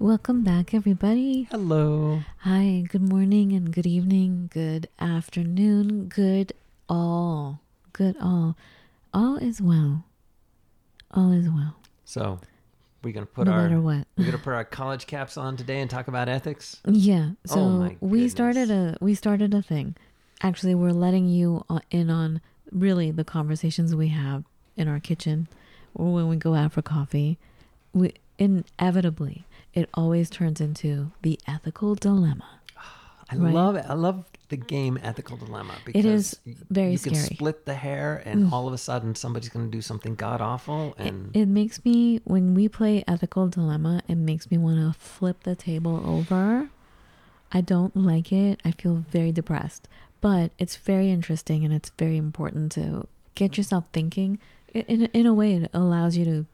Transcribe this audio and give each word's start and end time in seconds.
Welcome 0.00 0.42
back, 0.44 0.72
everybody. 0.72 1.46
Hello. 1.50 2.22
Hi, 2.38 2.84
good 2.88 3.06
morning 3.06 3.52
and 3.52 3.70
good 3.70 3.86
evening, 3.86 4.48
good 4.50 4.88
afternoon, 4.98 6.08
good 6.08 6.54
all. 6.88 7.60
Good 7.92 8.16
all. 8.18 8.56
All 9.12 9.36
is 9.36 9.60
well. 9.60 10.04
All 11.10 11.32
is 11.32 11.50
well. 11.50 11.76
So, 12.06 12.40
we're 13.04 13.12
gonna 13.12 13.26
put 13.26 13.46
no 13.46 13.52
our 13.52 13.64
matter 13.64 13.78
what. 13.82 14.06
we're 14.16 14.24
gonna 14.24 14.38
put 14.38 14.54
our 14.54 14.64
college 14.64 15.06
caps 15.06 15.36
on 15.36 15.58
today 15.58 15.80
and 15.80 15.90
talk 15.90 16.08
about 16.08 16.30
ethics. 16.30 16.80
Yeah. 16.86 17.32
Oh 17.50 17.54
So 17.54 17.68
my 17.68 17.96
we 18.00 18.26
started 18.30 18.70
a 18.70 18.96
we 19.02 19.14
started 19.14 19.52
a 19.52 19.60
thing. 19.60 19.96
Actually, 20.42 20.76
we're 20.76 20.92
letting 20.92 21.28
you 21.28 21.66
uh, 21.68 21.80
in 21.90 22.08
on 22.08 22.40
really 22.72 23.10
the 23.10 23.24
conversations 23.24 23.94
we 23.94 24.08
have 24.08 24.44
in 24.78 24.88
our 24.88 24.98
kitchen 24.98 25.46
or 25.94 26.10
when 26.14 26.26
we 26.26 26.36
go 26.36 26.54
out 26.54 26.72
for 26.72 26.80
coffee. 26.80 27.36
We 27.92 28.14
inevitably 28.38 29.44
it 29.74 29.88
always 29.94 30.30
turns 30.30 30.60
into 30.60 31.12
the 31.22 31.38
ethical 31.46 31.94
dilemma. 31.94 32.60
I 33.32 33.36
Right. 33.36 33.54
love 33.54 33.76
it. 33.76 33.84
I 33.88 33.94
love 33.94 34.24
the 34.48 34.56
game 34.56 34.98
ethical 35.00 35.36
dilemma 35.36 35.74
because 35.84 36.04
is 36.04 36.40
y- 36.44 36.54
very 36.68 36.92
you 36.92 36.98
can 36.98 37.14
scary. 37.14 37.28
Mm. 37.30 37.34
split 37.36 37.64
the 37.66 37.74
hair 37.74 38.20
and 38.26 38.52
all 38.52 38.66
of 38.66 38.74
a 38.74 38.78
sudden 38.78 39.14
somebody's 39.14 39.48
going 39.48 39.64
to 39.64 39.70
do 39.70 39.80
something 39.80 40.16
god 40.16 40.40
awful 40.40 40.94
and 40.98 41.30
It 41.36 41.46
makes 41.46 41.84
me 41.84 42.20
when 42.24 42.54
we 42.54 42.66
play 42.68 43.04
ethical 43.06 43.46
dilemma, 43.46 44.02
it 44.08 44.16
makes 44.16 44.50
me 44.50 44.58
want 44.58 44.78
to 44.78 44.98
flip 44.98 45.44
the 45.44 45.54
table 45.54 46.02
over. 46.04 46.70
I 47.52 47.60
don't 47.60 47.96
like 47.96 48.32
it. 48.32 48.60
I 48.64 48.72
feel 48.72 48.96
very 49.10 49.30
depressed. 49.30 49.86
But 50.20 50.50
it's 50.58 50.74
very 50.76 51.10
interesting 51.10 51.64
and 51.64 51.72
it's 51.72 51.90
very 51.96 52.16
important 52.16 52.72
to 52.72 53.06
get 53.36 53.56
yourself 53.56 53.84
thinking. 53.92 54.40
In 54.74 55.06
in 55.12 55.26
a 55.26 55.32
way 55.34 55.54
it 55.54 55.70
allows 55.72 56.16
you 56.16 56.24
to 56.24 56.46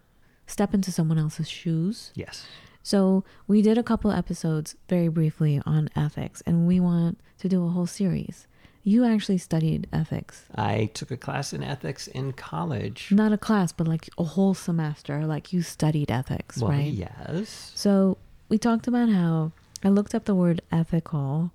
step 0.46 0.74
into 0.74 0.92
someone 0.92 1.18
else's 1.18 1.48
shoes. 1.48 2.12
yes. 2.14 2.44
So, 2.86 3.24
we 3.48 3.62
did 3.62 3.78
a 3.78 3.82
couple 3.82 4.12
episodes 4.12 4.76
very 4.88 5.08
briefly 5.08 5.60
on 5.66 5.88
ethics 5.96 6.40
and 6.46 6.68
we 6.68 6.78
want 6.78 7.18
to 7.38 7.48
do 7.48 7.66
a 7.66 7.70
whole 7.70 7.88
series. 7.88 8.46
You 8.84 9.04
actually 9.04 9.38
studied 9.38 9.88
ethics. 9.92 10.44
I 10.54 10.90
took 10.94 11.10
a 11.10 11.16
class 11.16 11.52
in 11.52 11.64
ethics 11.64 12.06
in 12.06 12.32
college. 12.34 13.08
Not 13.10 13.32
a 13.32 13.38
class, 13.38 13.72
but 13.72 13.88
like 13.88 14.08
a 14.18 14.22
whole 14.22 14.54
semester 14.54 15.26
like 15.26 15.52
you 15.52 15.62
studied 15.62 16.12
ethics, 16.12 16.58
well, 16.58 16.70
right? 16.70 16.86
yes. 16.86 17.72
So 17.74 18.18
we 18.48 18.56
talked 18.56 18.86
about 18.86 19.08
how 19.08 19.50
I 19.82 19.88
looked 19.88 20.14
up 20.14 20.26
the 20.26 20.36
word 20.36 20.62
ethical, 20.70 21.50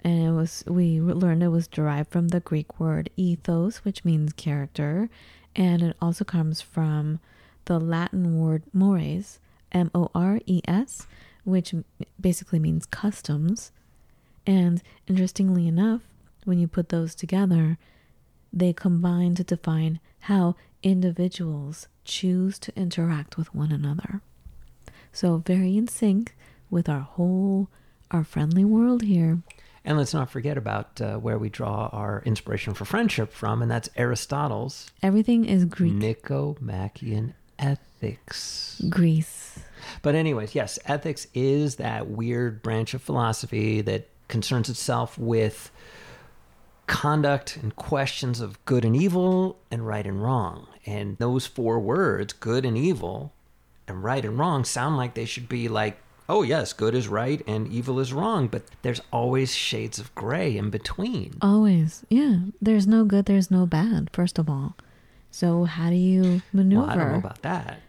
and 0.00 0.22
it 0.22 0.32
was 0.32 0.64
we 0.66 1.00
learned 1.00 1.42
it 1.42 1.48
was 1.48 1.66
derived 1.66 2.10
from 2.10 2.28
the 2.28 2.40
Greek 2.40 2.78
word 2.78 3.08
ethos, 3.16 3.78
which 3.86 4.04
means 4.04 4.34
character, 4.34 5.08
and 5.56 5.80
it 5.80 5.96
also 6.02 6.26
comes 6.26 6.60
from 6.60 7.20
the 7.64 7.80
Latin 7.80 8.38
word 8.38 8.64
mores, 8.74 9.38
M 9.74 9.90
O 9.94 10.10
R 10.14 10.40
E 10.46 10.62
S, 10.66 11.06
which 11.44 11.74
basically 12.18 12.58
means 12.58 12.86
customs. 12.86 13.72
And 14.46 14.82
interestingly 15.06 15.66
enough, 15.66 16.02
when 16.44 16.58
you 16.58 16.68
put 16.68 16.88
those 16.90 17.14
together, 17.14 17.76
they 18.52 18.72
combine 18.72 19.34
to 19.34 19.44
define 19.44 20.00
how 20.20 20.54
individuals 20.82 21.88
choose 22.04 22.58
to 22.60 22.72
interact 22.76 23.36
with 23.36 23.54
one 23.54 23.72
another. 23.72 24.20
So 25.12 25.38
very 25.38 25.76
in 25.76 25.88
sync 25.88 26.34
with 26.70 26.88
our 26.88 27.00
whole 27.00 27.68
our 28.10 28.24
friendly 28.24 28.64
world 28.64 29.02
here. 29.02 29.38
And 29.84 29.98
let's 29.98 30.14
not 30.14 30.30
forget 30.30 30.56
about 30.56 31.00
uh, 31.00 31.16
where 31.16 31.38
we 31.38 31.50
draw 31.50 31.88
our 31.92 32.22
inspiration 32.24 32.74
for 32.74 32.84
friendship 32.84 33.32
from, 33.32 33.60
and 33.60 33.70
that's 33.70 33.90
Aristotle's 33.96 34.90
Everything 35.02 35.44
is 35.44 35.64
Greek. 35.66 35.92
Nicomachean 35.92 37.34
Ethics. 37.58 38.80
Greece. 38.88 39.43
But, 40.02 40.14
anyways, 40.14 40.54
yes, 40.54 40.78
ethics 40.86 41.26
is 41.34 41.76
that 41.76 42.08
weird 42.08 42.62
branch 42.62 42.94
of 42.94 43.02
philosophy 43.02 43.80
that 43.82 44.08
concerns 44.28 44.68
itself 44.68 45.18
with 45.18 45.70
conduct 46.86 47.56
and 47.56 47.74
questions 47.76 48.40
of 48.40 48.62
good 48.66 48.84
and 48.84 48.94
evil 48.94 49.58
and 49.70 49.86
right 49.86 50.06
and 50.06 50.22
wrong. 50.22 50.66
And 50.86 51.16
those 51.18 51.46
four 51.46 51.78
words, 51.80 52.32
good 52.32 52.64
and 52.64 52.76
evil 52.76 53.32
and 53.88 54.04
right 54.04 54.24
and 54.24 54.38
wrong, 54.38 54.64
sound 54.64 54.96
like 54.96 55.14
they 55.14 55.24
should 55.24 55.48
be 55.48 55.68
like, 55.68 55.98
oh, 56.28 56.42
yes, 56.42 56.72
good 56.72 56.94
is 56.94 57.08
right 57.08 57.42
and 57.46 57.68
evil 57.68 58.00
is 58.00 58.12
wrong. 58.12 58.48
But 58.48 58.64
there's 58.82 59.00
always 59.12 59.54
shades 59.54 59.98
of 59.98 60.14
gray 60.14 60.56
in 60.56 60.70
between. 60.70 61.38
Always. 61.40 62.04
Yeah. 62.08 62.40
There's 62.60 62.86
no 62.86 63.04
good, 63.04 63.26
there's 63.26 63.50
no 63.50 63.66
bad, 63.66 64.10
first 64.12 64.38
of 64.38 64.48
all. 64.48 64.76
So 65.30 65.64
how 65.64 65.90
do 65.90 65.96
you 65.96 66.42
maneuver? 66.52 66.82
Well, 66.82 66.90
I 66.90 66.96
don't 66.96 67.12
know 67.12 67.18
about 67.18 67.42
that. 67.42 67.80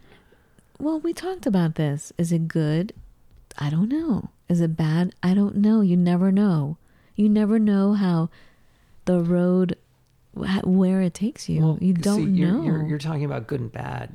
Well, 0.80 1.00
we 1.00 1.14
talked 1.14 1.46
about 1.46 1.76
this. 1.76 2.12
Is 2.18 2.32
it 2.32 2.48
good? 2.48 2.94
I 3.58 3.70
don't 3.70 3.90
know. 3.90 4.30
Is 4.50 4.62
it 4.62 4.76
bad? 4.76 5.14
I 5.24 5.34
don't 5.34 5.56
know. 5.58 5.82
You 5.82 5.98
never 5.98 6.32
know. 6.32 6.78
You 7.16 7.30
never 7.30 7.60
know 7.60 7.94
how 7.94 8.30
the 9.06 9.22
road, 9.22 9.78
where 10.34 11.02
it 11.02 11.14
takes 11.14 11.48
you. 11.48 11.62
Well, 11.62 11.78
you 11.80 11.94
don't 11.94 12.26
see, 12.26 12.32
you're, 12.32 12.52
know. 12.52 12.64
You're, 12.64 12.88
you're 12.88 12.98
talking 13.00 13.26
about 13.26 13.48
good 13.48 13.62
and 13.62 13.72
bad. 13.72 14.14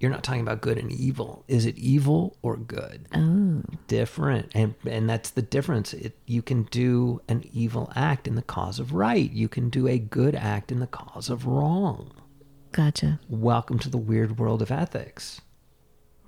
You're 0.00 0.10
not 0.10 0.22
talking 0.22 0.40
about 0.40 0.60
good 0.60 0.78
and 0.78 0.92
evil. 0.92 1.44
Is 1.48 1.66
it 1.66 1.76
evil 1.76 2.36
or 2.40 2.56
good? 2.56 3.08
oh, 3.14 3.62
different 3.88 4.50
and 4.54 4.74
and 4.86 5.10
that's 5.10 5.30
the 5.30 5.42
difference 5.42 5.92
it, 5.92 6.16
you 6.26 6.40
can 6.42 6.62
do 6.64 7.20
an 7.28 7.44
evil 7.52 7.92
act 7.96 8.28
in 8.28 8.34
the 8.34 8.42
cause 8.42 8.78
of 8.78 8.92
right 8.92 9.30
you 9.32 9.48
can 9.48 9.68
do 9.70 9.88
a 9.88 9.98
good 9.98 10.34
act 10.34 10.70
in 10.70 10.78
the 10.78 10.86
cause 10.86 11.28
of 11.30 11.46
wrong 11.46 12.12
gotcha. 12.72 13.18
welcome 13.28 13.78
to 13.78 13.88
the 13.88 13.98
weird 13.98 14.38
world 14.38 14.60
of 14.62 14.70
ethics 14.70 15.40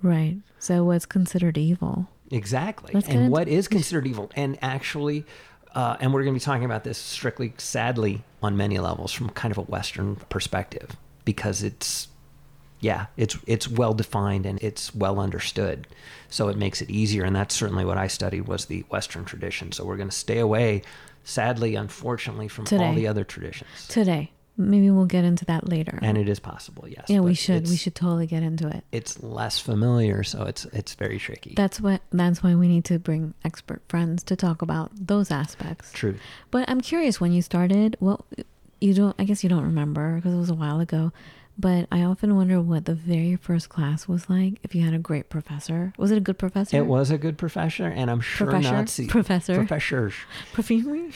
Right. 0.01 0.37
So 0.59 0.83
what's 0.83 1.05
considered 1.05 1.57
evil? 1.57 2.07
exactly. 2.31 2.93
Get 2.93 3.09
and 3.09 3.31
what 3.31 3.47
is 3.47 3.67
considered 3.67 4.07
evil? 4.07 4.31
And 4.35 4.57
actually 4.61 5.25
uh, 5.73 5.97
and 5.99 6.13
we're 6.13 6.23
going 6.23 6.33
to 6.33 6.39
be 6.39 6.43
talking 6.43 6.65
about 6.65 6.83
this 6.83 6.97
strictly 6.97 7.53
sadly 7.57 8.23
on 8.43 8.57
many 8.57 8.79
levels 8.79 9.13
from 9.13 9.29
kind 9.29 9.51
of 9.51 9.57
a 9.57 9.61
western 9.61 10.17
perspective 10.27 10.97
because 11.23 11.63
it's 11.63 12.09
yeah 12.81 13.05
it's 13.15 13.37
it's 13.47 13.67
well 13.67 13.93
defined 13.93 14.45
and 14.45 14.61
it's 14.61 14.93
well 14.93 15.19
understood. 15.19 15.87
So 16.29 16.49
it 16.49 16.57
makes 16.57 16.81
it 16.81 16.89
easier. 16.89 17.23
And 17.23 17.35
that's 17.35 17.55
certainly 17.55 17.85
what 17.85 17.97
i 17.97 18.07
studied 18.07 18.47
was 18.47 18.65
the 18.65 18.81
western 18.89 19.25
tradition. 19.25 19.71
So 19.71 19.85
we're 19.85 19.97
going 19.97 20.09
to 20.09 20.15
stay 20.15 20.39
away 20.39 20.81
sadly 21.23 21.75
unfortunately 21.75 22.47
from 22.47 22.65
all 22.79 22.93
the 22.93 23.07
other 23.07 23.23
traditions. 23.23 23.87
Today. 23.87 24.31
Maybe 24.57 24.91
we'll 24.91 25.05
get 25.05 25.23
into 25.23 25.45
that 25.45 25.67
later. 25.69 25.97
and 26.01 26.17
it 26.17 26.27
is 26.29 26.39
possible 26.39 26.87
yes 26.87 27.05
yeah, 27.07 27.19
we 27.21 27.33
should. 27.33 27.67
We 27.69 27.77
should 27.77 27.95
totally 27.95 28.27
get 28.27 28.43
into 28.43 28.67
it. 28.67 28.83
it's 28.91 29.23
less 29.23 29.57
familiar 29.59 30.23
so 30.23 30.43
it's 30.43 30.65
it's 30.65 30.93
very 30.95 31.17
tricky 31.19 31.53
That's 31.55 31.79
what 31.81 32.01
that's 32.11 32.43
why 32.43 32.55
we 32.55 32.67
need 32.67 32.85
to 32.85 32.99
bring 32.99 33.33
expert 33.43 33.81
friends 33.87 34.23
to 34.23 34.35
talk 34.35 34.61
about 34.61 34.91
those 34.95 35.31
aspects. 35.31 35.91
true 35.93 36.15
But 36.51 36.69
I'm 36.69 36.81
curious 36.81 37.19
when 37.21 37.31
you 37.31 37.41
started, 37.41 37.97
well 37.99 38.25
you 38.79 38.93
don't 38.93 39.15
I 39.19 39.23
guess 39.23 39.43
you 39.43 39.49
don't 39.49 39.63
remember 39.63 40.15
because 40.15 40.33
it 40.33 40.37
was 40.37 40.49
a 40.49 40.55
while 40.55 40.79
ago, 40.79 41.11
but 41.57 41.87
I 41.91 42.01
often 42.03 42.35
wonder 42.35 42.59
what 42.61 42.85
the 42.85 42.95
very 42.95 43.35
first 43.35 43.69
class 43.69 44.07
was 44.07 44.29
like 44.29 44.55
if 44.63 44.73
you 44.75 44.83
had 44.83 44.93
a 44.93 44.99
great 44.99 45.29
professor. 45.29 45.93
Was 45.97 46.11
it 46.11 46.17
a 46.17 46.21
good 46.21 46.37
professor? 46.37 46.77
it 46.77 46.85
was 46.85 47.09
a 47.11 47.17
good 47.17 47.37
professor 47.37 47.87
and 47.87 48.09
i'm 48.11 48.21
sure 48.21 48.47
Professor? 48.47 48.73
nazi 48.73 49.07
Professor? 49.07 49.55
professors 49.55 50.13
Professor? 50.53 51.07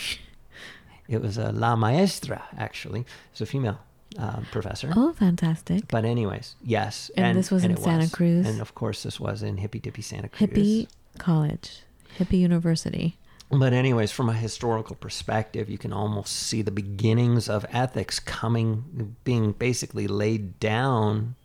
It 1.08 1.22
was 1.22 1.38
a 1.38 1.52
la 1.52 1.76
maestra 1.76 2.44
actually 2.58 3.06
it's 3.32 3.42
a 3.42 3.46
female 3.46 3.80
um, 4.18 4.46
professor 4.52 4.92
Oh, 4.96 5.12
fantastic. 5.14 5.88
But 5.90 6.06
anyways, 6.06 6.56
yes, 6.64 7.12
And 7.18 7.38
this 7.38 7.52
was 7.52 7.66
in 7.66 7.72
it 7.72 7.80
Santa 7.80 8.10
Cruz? 8.10 8.48
and 8.48 8.62
of 8.62 8.74
course 8.74 9.04
this 9.04 9.20
was 9.20 9.44
in 9.44 9.58
hippy 9.58 9.80
dippy 9.80 10.02
Santa 10.02 10.30
Cruz. 10.30 10.50
Hippie 10.50 10.88
College. 11.18 11.82
Hippie 12.18 12.40
University. 12.40 13.18
But 13.52 13.74
anyways, 13.74 14.12
from 14.12 14.30
a 14.30 14.34
historical 14.34 14.96
perspective, 14.96 15.70
you 15.70 15.78
can 15.78 15.92
almost 15.92 16.34
see 16.34 16.62
the 16.62 16.72
beginnings 16.72 17.50
of 17.50 17.66
ethics 17.72 18.20
coming, 18.20 19.16
being 19.26 19.52
basically 19.52 20.08
laid 20.08 20.60
down 20.62 21.36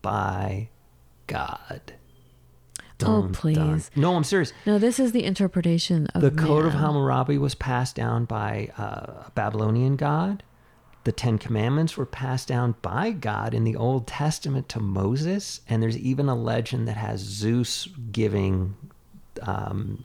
by 0.00 0.68
God. 1.26 1.94
Oh, 3.02 3.28
please. 3.32 3.56
dun. 3.56 3.82
No, 3.96 4.14
I'm 4.16 4.24
serious. 4.24 4.52
No, 4.66 4.78
this 4.78 4.98
is 4.98 5.12
the 5.12 5.24
interpretation 5.24 6.06
of 6.08 6.22
The 6.22 6.30
Code 6.30 6.66
of. 6.66 6.74
Hammurabi 6.74 7.38
was 7.38 7.54
passed 7.54 7.96
down 7.96 8.24
by 8.24 8.70
uh, 8.78 9.24
a 9.26 9.32
Babylonian 9.34 9.96
god. 9.96 10.42
The 11.04 11.12
Ten 11.12 11.36
Commandments 11.36 11.96
were 11.96 12.06
passed 12.06 12.48
down 12.48 12.76
by 12.80 13.10
God 13.10 13.52
in 13.52 13.64
the 13.64 13.76
Old 13.76 14.06
Testament 14.06 14.68
to 14.70 14.80
Moses, 14.80 15.60
and 15.68 15.82
there's 15.82 15.98
even 15.98 16.28
a 16.28 16.34
legend 16.34 16.88
that 16.88 16.96
has 16.96 17.20
Zeus 17.20 17.88
giving 18.10 18.74
um, 19.42 20.04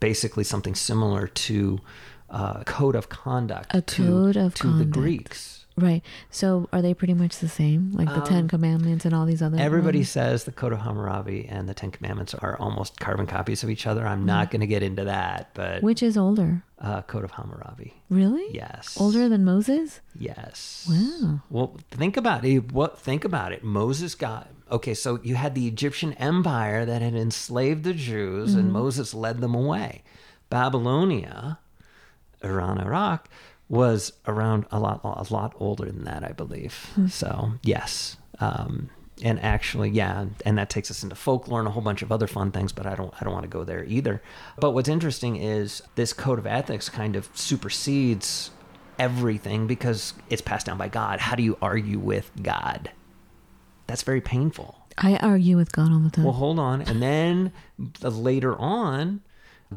basically 0.00 0.44
something 0.44 0.74
similar 0.74 1.28
to 1.28 1.80
uh, 2.28 2.62
code 2.64 2.94
of 2.94 3.08
conduct 3.08 3.74
A 3.74 3.80
to, 3.80 4.32
of 4.36 4.54
to 4.54 4.72
the. 4.72 4.84
Greeks. 4.84 5.63
Right. 5.76 6.02
So 6.30 6.68
are 6.72 6.80
they 6.80 6.94
pretty 6.94 7.14
much 7.14 7.38
the 7.38 7.48
same? 7.48 7.90
Like 7.94 8.08
the 8.08 8.20
Ten 8.20 8.46
Commandments 8.46 9.04
and 9.04 9.12
all 9.12 9.26
these 9.26 9.42
other 9.42 9.56
Um, 9.56 9.60
Everybody 9.62 9.98
ones? 9.98 10.08
says 10.10 10.44
the 10.44 10.52
Code 10.52 10.72
of 10.72 10.78
Hammurabi 10.78 11.46
and 11.48 11.68
the 11.68 11.74
Ten 11.74 11.90
Commandments 11.90 12.32
are 12.32 12.56
almost 12.58 13.00
carbon 13.00 13.26
copies 13.26 13.64
of 13.64 13.70
each 13.70 13.84
other. 13.84 14.06
I'm 14.06 14.24
not 14.24 14.52
going 14.52 14.60
to 14.60 14.68
get 14.68 14.84
into 14.84 15.02
that, 15.04 15.50
but 15.52 15.82
Which 15.82 16.00
is 16.00 16.16
older? 16.16 16.62
uh, 16.80 17.02
Code 17.02 17.24
of 17.24 17.32
Hammurabi. 17.32 17.92
Really? 18.08 18.46
Yes. 18.54 18.96
Older 19.00 19.28
than 19.28 19.44
Moses? 19.44 20.00
Yes. 20.16 20.86
Wow. 20.88 21.40
Well, 21.50 21.76
think 21.90 22.16
about 22.16 22.44
it. 22.44 22.70
What 22.72 22.98
think 23.00 23.24
about 23.24 23.50
it? 23.52 23.64
Moses 23.64 24.14
got 24.14 24.48
okay. 24.70 24.94
So 24.94 25.18
you 25.24 25.34
had 25.34 25.56
the 25.56 25.66
Egyptian 25.66 26.12
Empire 26.14 26.84
that 26.84 27.02
had 27.02 27.14
enslaved 27.16 27.82
the 27.82 27.94
Jews, 27.94 28.50
Mm-hmm. 28.50 28.58
and 28.60 28.72
Moses 28.72 29.12
led 29.12 29.40
them 29.40 29.56
away. 29.56 30.02
Babylonia, 30.50 31.58
Iran, 32.44 32.78
Iraq, 32.80 33.28
was 33.68 34.12
around 34.26 34.66
a 34.70 34.78
lot, 34.78 35.00
a 35.04 35.32
lot 35.32 35.54
older 35.58 35.86
than 35.86 36.04
that, 36.04 36.24
I 36.24 36.32
believe. 36.32 36.74
Hmm. 36.94 37.06
So 37.06 37.52
yes. 37.62 38.16
Um, 38.40 38.90
and 39.22 39.40
actually, 39.40 39.90
yeah, 39.90 40.26
and 40.44 40.58
that 40.58 40.70
takes 40.70 40.90
us 40.90 41.02
into 41.02 41.14
folklore 41.14 41.60
and 41.60 41.68
a 41.68 41.70
whole 41.70 41.82
bunch 41.82 42.02
of 42.02 42.10
other 42.10 42.26
fun 42.26 42.50
things. 42.50 42.72
But 42.72 42.86
I 42.86 42.94
don't, 42.94 43.14
I 43.20 43.24
don't 43.24 43.32
want 43.32 43.44
to 43.44 43.48
go 43.48 43.64
there 43.64 43.84
either. 43.84 44.22
But 44.58 44.72
what's 44.72 44.88
interesting 44.88 45.36
is 45.36 45.82
this 45.94 46.12
code 46.12 46.38
of 46.38 46.46
ethics 46.46 46.88
kind 46.88 47.14
of 47.16 47.28
supersedes 47.34 48.50
everything 48.98 49.66
because 49.66 50.14
it's 50.30 50.42
passed 50.42 50.66
down 50.66 50.78
by 50.78 50.88
God. 50.88 51.20
How 51.20 51.36
do 51.36 51.42
you 51.42 51.56
argue 51.62 51.98
with 51.98 52.30
God? 52.42 52.90
That's 53.86 54.02
very 54.02 54.20
painful. 54.20 54.80
I 54.98 55.16
argue 55.16 55.56
with 55.56 55.72
God 55.72 55.92
all 55.92 55.98
the 55.98 56.10
time. 56.10 56.24
Well, 56.24 56.34
hold 56.34 56.58
on. 56.58 56.82
And 56.82 57.02
then 57.02 57.52
the, 57.78 58.10
later 58.10 58.56
on, 58.56 59.20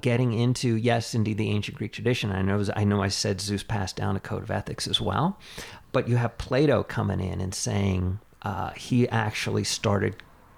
getting 0.01 0.33
into 0.33 0.75
yes, 0.75 1.15
indeed, 1.15 1.37
the 1.37 1.49
ancient 1.49 1.77
Greek 1.77 1.91
tradition. 1.93 2.31
I 2.31 2.41
know, 2.41 2.63
I 2.75 2.83
know, 2.83 3.01
I 3.01 3.07
said 3.07 3.41
Zeus 3.41 3.63
passed 3.63 3.95
down 3.95 4.15
a 4.15 4.19
code 4.19 4.43
of 4.43 4.51
ethics 4.51 4.87
as 4.87 4.99
well, 5.01 5.39
but 5.91 6.07
you 6.07 6.15
have 6.17 6.37
Plato 6.37 6.83
coming 6.83 7.19
in 7.19 7.41
and 7.41 7.53
saying 7.53 8.19
uh, 8.43 8.71
he 8.71 9.07
actually 9.09 9.63
started 9.63 10.15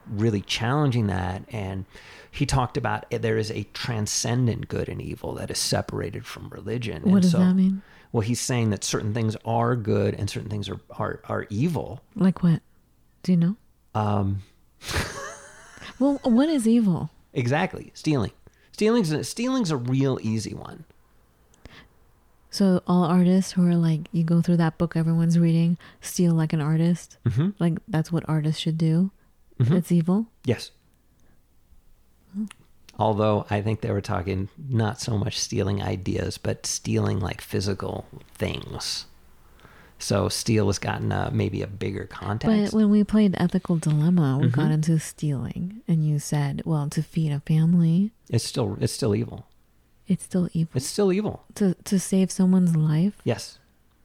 really 0.10 0.42
challenging 0.42 1.08
that, 1.08 1.44
and 1.50 1.86
he 2.32 2.46
talked 2.46 2.78
about 2.78 3.06
there 3.12 3.38
is 3.38 3.52
a 3.52 3.64
transcendent 3.74 4.68
good 4.68 4.90
and 4.90 5.02
evil 5.02 5.34
that 5.36 5.50
is 5.52 5.58
separated 5.60 6.26
from 6.26 6.50
religion. 6.50 7.04
What 7.04 7.14
And 7.14 7.22
does 7.22 7.32
so- 7.32 7.40
that 7.40 7.54
mean? 7.56 7.82
Well, 8.12 8.22
he's 8.22 8.40
saying 8.42 8.72
that 8.72 8.84
certain 8.84 9.14
things 9.14 9.36
are 9.46 9.76
good 9.76 10.16
and 10.16 10.28
certain 10.28 10.50
things 10.50 10.68
are 10.68 10.80
are, 10.98 11.20
are 11.26 11.46
evil. 11.52 12.02
Like 12.16 12.42
what? 12.42 12.62
Do 13.22 13.32
you 13.34 13.38
know? 13.38 13.56
Um, 13.94 14.42
Well, 16.00 16.20
what 16.24 16.50
is 16.50 16.68
evil? 16.68 17.10
Exactly. 17.32 17.92
Stealing. 17.94 18.32
Stealing's 18.80 19.12
a, 19.12 19.26
stealing's 19.26 19.72
a 19.72 19.76
real 19.76 20.18
easy 20.22 20.54
one. 20.54 20.86
So 22.50 22.82
all 22.88 23.04
artists 23.04 23.52
who 23.52 23.68
are 23.68 23.76
like, 23.76 24.08
you 24.14 24.24
go 24.24 24.42
through 24.42 24.56
that 24.56 24.78
book 24.78 24.96
everyone's 24.96 25.38
reading, 25.38 25.78
steal 26.00 26.34
like 26.34 26.54
an 26.54 26.62
artist. 26.62 27.18
Mm-hmm. 27.28 27.50
Like 27.60 27.80
that's 27.90 28.10
what 28.10 28.24
artists 28.30 28.62
should 28.62 28.78
do. 28.78 29.12
Mhm. 29.60 29.76
It's 29.76 29.92
evil. 29.92 30.28
Yes. 30.46 30.72
Although 32.98 33.46
I 33.50 33.62
think 33.62 33.82
they 33.82 33.92
were 33.92 34.00
talking 34.00 34.48
not 34.58 35.02
so 35.02 35.18
much 35.18 35.38
stealing 35.38 35.84
ideas, 35.84 36.38
but 36.38 36.66
stealing 36.66 37.20
like 37.20 37.42
physical 37.42 38.06
things. 38.34 39.08
So 40.02 40.30
steal 40.30 40.68
has 40.68 40.80
gotten 40.80 41.12
a, 41.12 41.30
maybe 41.32 41.62
a 41.62 41.68
bigger 41.68 42.06
context. 42.06 42.72
But 42.72 42.78
when 42.78 42.90
we 42.90 43.04
played 43.04 43.36
Ethical 43.38 43.76
Dilemma, 43.78 44.40
we 44.42 44.48
got 44.48 44.68
Mhm. 44.70 44.74
into 44.76 44.98
stealing, 45.00 45.82
and 45.90 46.08
you 46.08 46.20
said, 46.20 46.62
well, 46.66 46.90
to 46.90 47.04
feed 47.04 47.32
a 47.34 47.42
family, 47.42 48.12
it's 48.30 48.46
still 48.46 48.78
it's 48.80 48.94
still 48.94 49.14
evil. 49.14 49.46
it's 50.08 50.24
still 50.24 50.48
evil. 50.54 50.72
It's 50.74 50.88
still 50.88 51.12
evil. 51.14 51.44
to 51.56 51.74
to 51.84 52.00
save 52.00 52.32
someone's 52.32 52.76
life. 52.76 53.20
Yes. 53.24 53.60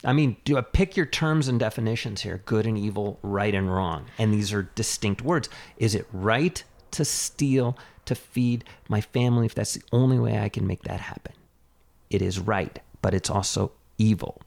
I 0.06 0.12
mean, 0.12 0.36
do 0.44 0.58
I 0.58 0.60
pick 0.60 0.96
your 0.98 1.06
terms 1.06 1.48
and 1.48 1.58
definitions 1.58 2.20
here? 2.22 2.42
Good 2.44 2.66
and 2.66 2.76
evil, 2.76 3.18
right 3.22 3.54
and 3.54 3.72
wrong. 3.72 4.04
And 4.18 4.34
these 4.34 4.52
are 4.52 4.64
distinct 4.74 5.22
words. 5.22 5.48
Is 5.78 5.94
it 5.94 6.06
right 6.12 6.62
to 6.90 7.04
steal 7.06 7.78
to 8.04 8.14
feed 8.14 8.64
my 8.88 9.00
family 9.00 9.46
if 9.46 9.54
that's 9.54 9.72
the 9.72 9.82
only 9.92 10.18
way 10.18 10.38
I 10.38 10.50
can 10.50 10.66
make 10.66 10.82
that 10.82 11.00
happen? 11.00 11.32
It 12.10 12.20
is 12.20 12.38
right, 12.38 12.78
but 13.00 13.14
it's 13.14 13.30
also 13.30 13.72
evil. 13.96 14.42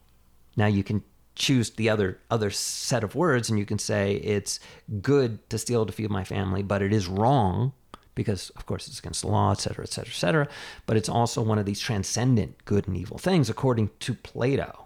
Now 0.56 0.66
you 0.66 0.84
can 0.84 1.02
choose 1.38 1.70
the 1.70 1.88
other 1.88 2.18
other 2.30 2.50
set 2.50 3.04
of 3.04 3.14
words 3.14 3.48
and 3.48 3.58
you 3.58 3.64
can 3.64 3.78
say 3.78 4.14
it's 4.16 4.60
good 5.00 5.48
to 5.50 5.58
steal 5.58 5.86
to 5.86 5.92
feed 5.92 6.10
my 6.10 6.24
family, 6.24 6.62
but 6.62 6.82
it 6.82 6.92
is 6.92 7.06
wrong 7.06 7.72
because 8.14 8.50
of 8.50 8.66
course 8.66 8.88
it's 8.88 8.98
against 8.98 9.22
the 9.22 9.28
law, 9.28 9.52
et 9.52 9.60
cetera, 9.60 9.84
et 9.84 9.92
cetera, 9.92 10.10
et 10.10 10.16
cetera. 10.16 10.48
But 10.86 10.96
it's 10.96 11.08
also 11.08 11.40
one 11.40 11.58
of 11.58 11.66
these 11.66 11.80
transcendent 11.80 12.64
good 12.64 12.88
and 12.88 12.96
evil 12.96 13.18
things 13.18 13.48
according 13.48 13.90
to 14.00 14.14
Plato 14.14 14.84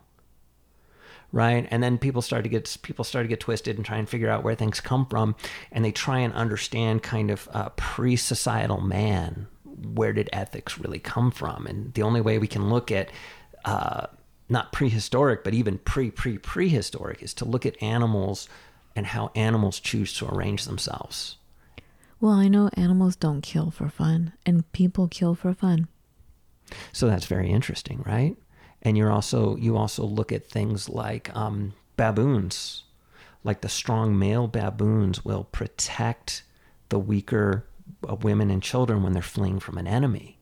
right 1.32 1.66
and 1.70 1.82
then 1.82 1.96
people 1.96 2.20
start 2.20 2.42
to 2.44 2.48
get 2.50 2.76
people 2.82 3.04
start 3.04 3.24
to 3.24 3.28
get 3.28 3.40
twisted 3.40 3.76
and 3.76 3.86
try 3.86 3.96
and 3.96 4.08
figure 4.08 4.28
out 4.28 4.44
where 4.44 4.54
things 4.54 4.80
come 4.80 5.06
from 5.06 5.34
and 5.72 5.82
they 5.82 5.90
try 5.90 6.18
and 6.18 6.34
understand 6.34 7.02
kind 7.02 7.30
of 7.30 7.48
uh, 7.54 7.70
pre-societal 7.70 8.82
man 8.82 9.46
where 9.94 10.12
did 10.12 10.28
ethics 10.32 10.78
really 10.78 10.98
come 10.98 11.30
from 11.30 11.66
and 11.66 11.94
the 11.94 12.02
only 12.02 12.20
way 12.20 12.38
we 12.38 12.46
can 12.46 12.68
look 12.68 12.92
at 12.92 13.08
uh, 13.64 14.06
not 14.52 14.72
prehistoric 14.72 15.42
but 15.42 15.54
even 15.54 15.78
pre 15.78 16.10
pre 16.10 16.38
prehistoric 16.38 17.22
is 17.22 17.34
to 17.34 17.44
look 17.44 17.66
at 17.66 17.82
animals 17.82 18.48
and 18.94 19.06
how 19.06 19.30
animals 19.34 19.80
choose 19.80 20.12
to 20.16 20.28
arrange 20.28 20.64
themselves 20.64 21.36
Well, 22.22 22.32
I 22.34 22.46
know 22.46 22.70
animals 22.74 23.16
don't 23.16 23.42
kill 23.42 23.72
for 23.72 23.88
fun, 23.88 24.32
and 24.46 24.70
people 24.70 25.08
kill 25.08 25.34
for 25.34 25.52
fun. 25.52 25.88
So 26.92 27.08
that's 27.08 27.26
very 27.26 27.50
interesting, 27.50 28.00
right? 28.06 28.36
And 28.80 28.96
you're 28.96 29.10
also 29.10 29.56
you 29.56 29.76
also 29.76 30.04
look 30.04 30.30
at 30.30 30.46
things 30.46 30.88
like 30.88 31.34
um, 31.34 31.74
baboons, 31.96 32.84
like 33.42 33.60
the 33.60 33.68
strong 33.68 34.16
male 34.16 34.46
baboons 34.46 35.24
will 35.24 35.44
protect 35.50 36.44
the 36.90 36.98
weaker 36.98 37.66
uh, 38.08 38.14
women 38.14 38.50
and 38.50 38.62
children 38.62 39.02
when 39.02 39.14
they're 39.14 39.22
fleeing 39.22 39.58
from 39.58 39.76
an 39.76 39.88
enemy. 39.88 40.38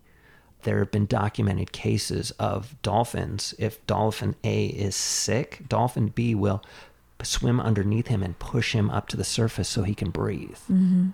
There 0.63 0.79
have 0.79 0.91
been 0.91 1.07
documented 1.07 1.73
cases 1.73 2.31
of 2.33 2.81
dolphins. 2.83 3.55
If 3.59 3.85
dolphin 3.87 4.37
A 4.45 4.67
is 4.67 4.95
sick, 4.95 5.63
dolphin 5.69 6.09
B 6.09 6.35
will 6.35 6.63
swim 7.23 7.61
underneath 7.61 8.07
him 8.07 8.23
and 8.23 8.39
push 8.39 8.75
him 8.75 8.91
up 8.91 9.09
to 9.09 9.17
the 9.17 9.25
surface 9.25 9.69
so 9.69 9.83
he 9.83 9.95
can 9.95 10.11
breathe. 10.11 10.59
Mm-hmm. 10.71 11.11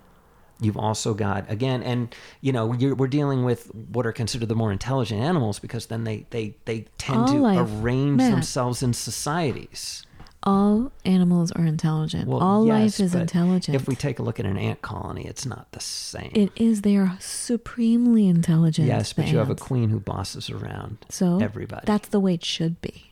You've 0.59 0.77
also 0.77 1.13
got 1.13 1.49
again, 1.51 1.83
and 1.83 2.15
you 2.41 2.51
know 2.51 2.73
you're, 2.73 2.95
we're 2.95 3.07
dealing 3.07 3.43
with 3.43 3.73
what 3.73 4.07
are 4.07 4.11
considered 4.11 4.49
the 4.49 4.55
more 4.55 4.71
intelligent 4.71 5.21
animals 5.21 5.59
because 5.59 5.85
then 5.85 6.03
they 6.03 6.25
they 6.31 6.55
they 6.65 6.85
tend 6.97 7.19
All 7.21 7.27
to 7.27 7.59
arrange 7.59 8.17
Matt. 8.17 8.31
themselves 8.31 8.81
in 8.81 8.93
societies. 8.93 10.06
All 10.43 10.91
animals 11.03 11.51
are 11.51 11.65
intelligent. 11.65 12.27
Well, 12.27 12.39
All 12.39 12.65
yes, 12.65 12.99
life 12.99 13.05
is 13.05 13.15
intelligent. 13.15 13.75
If 13.75 13.87
we 13.87 13.95
take 13.95 14.19
a 14.19 14.23
look 14.23 14.39
at 14.39 14.45
an 14.45 14.57
ant 14.57 14.81
colony, 14.81 15.25
it's 15.25 15.45
not 15.45 15.71
the 15.71 15.79
same. 15.79 16.31
it 16.33 16.51
is. 16.55 16.81
They 16.83 16.95
are 16.95 17.17
supremely 17.19 18.27
intelligent. 18.27 18.87
yes, 18.87 19.11
but 19.13 19.27
you 19.27 19.39
have 19.39 19.49
a 19.49 19.55
queen 19.55 19.89
who 19.89 19.99
bosses 19.99 20.49
around 20.49 20.99
So 21.09 21.39
everybody. 21.41 21.85
That's 21.85 22.07
the 22.09 22.19
way 22.19 22.35
it 22.35 22.45
should 22.45 22.79
be. 22.81 23.11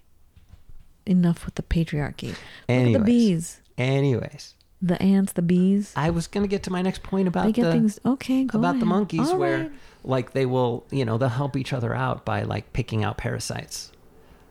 Enough 1.06 1.46
with 1.46 1.56
the 1.56 1.64
patriarchy. 1.64 2.30
Look 2.30 2.38
at 2.70 2.74
Anyways. 2.74 2.94
the 3.00 3.06
bees, 3.06 3.62
Anyways, 3.78 4.54
the 4.82 5.02
ants, 5.02 5.34
the 5.34 5.42
bees. 5.42 5.94
I 5.96 6.10
was 6.12 6.28
going 6.28 6.44
to 6.44 6.48
get 6.48 6.64
to 6.64 6.72
my 6.72 6.82
next 6.82 7.04
point 7.04 7.28
about 7.28 7.46
They 7.46 7.52
get 7.52 7.64
the 7.66 7.72
things. 7.74 8.00
Okay, 8.06 8.46
go 8.46 8.58
about 8.60 8.80
the 8.80 8.86
monkeys 8.86 9.30
All 9.30 9.38
where 9.38 9.58
right. 9.60 9.72
like 10.04 10.32
they 10.34 10.46
will 10.46 10.86
you 10.92 11.04
know 11.06 11.18
they'll 11.18 11.30
help 11.30 11.58
each 11.58 11.74
other 11.74 11.94
out 11.94 12.24
by 12.24 12.44
like 12.44 12.72
picking 12.74 13.04
out 13.04 13.18
parasites 13.18 13.92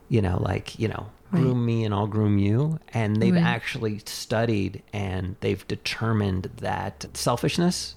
you 0.07 0.21
know 0.21 0.37
like 0.41 0.77
you 0.77 0.87
know 0.87 1.07
Right. 1.35 1.41
groom 1.43 1.65
me 1.65 1.83
and 1.83 1.93
i'll 1.93 2.07
groom 2.07 2.37
you 2.37 2.79
and 2.93 3.17
they've 3.21 3.33
Right. 3.33 3.43
actually 3.43 4.01
studied 4.05 4.81
and 4.93 5.35
they've 5.41 5.67
determined 5.67 6.49
that 6.57 7.05
selfishness 7.13 7.95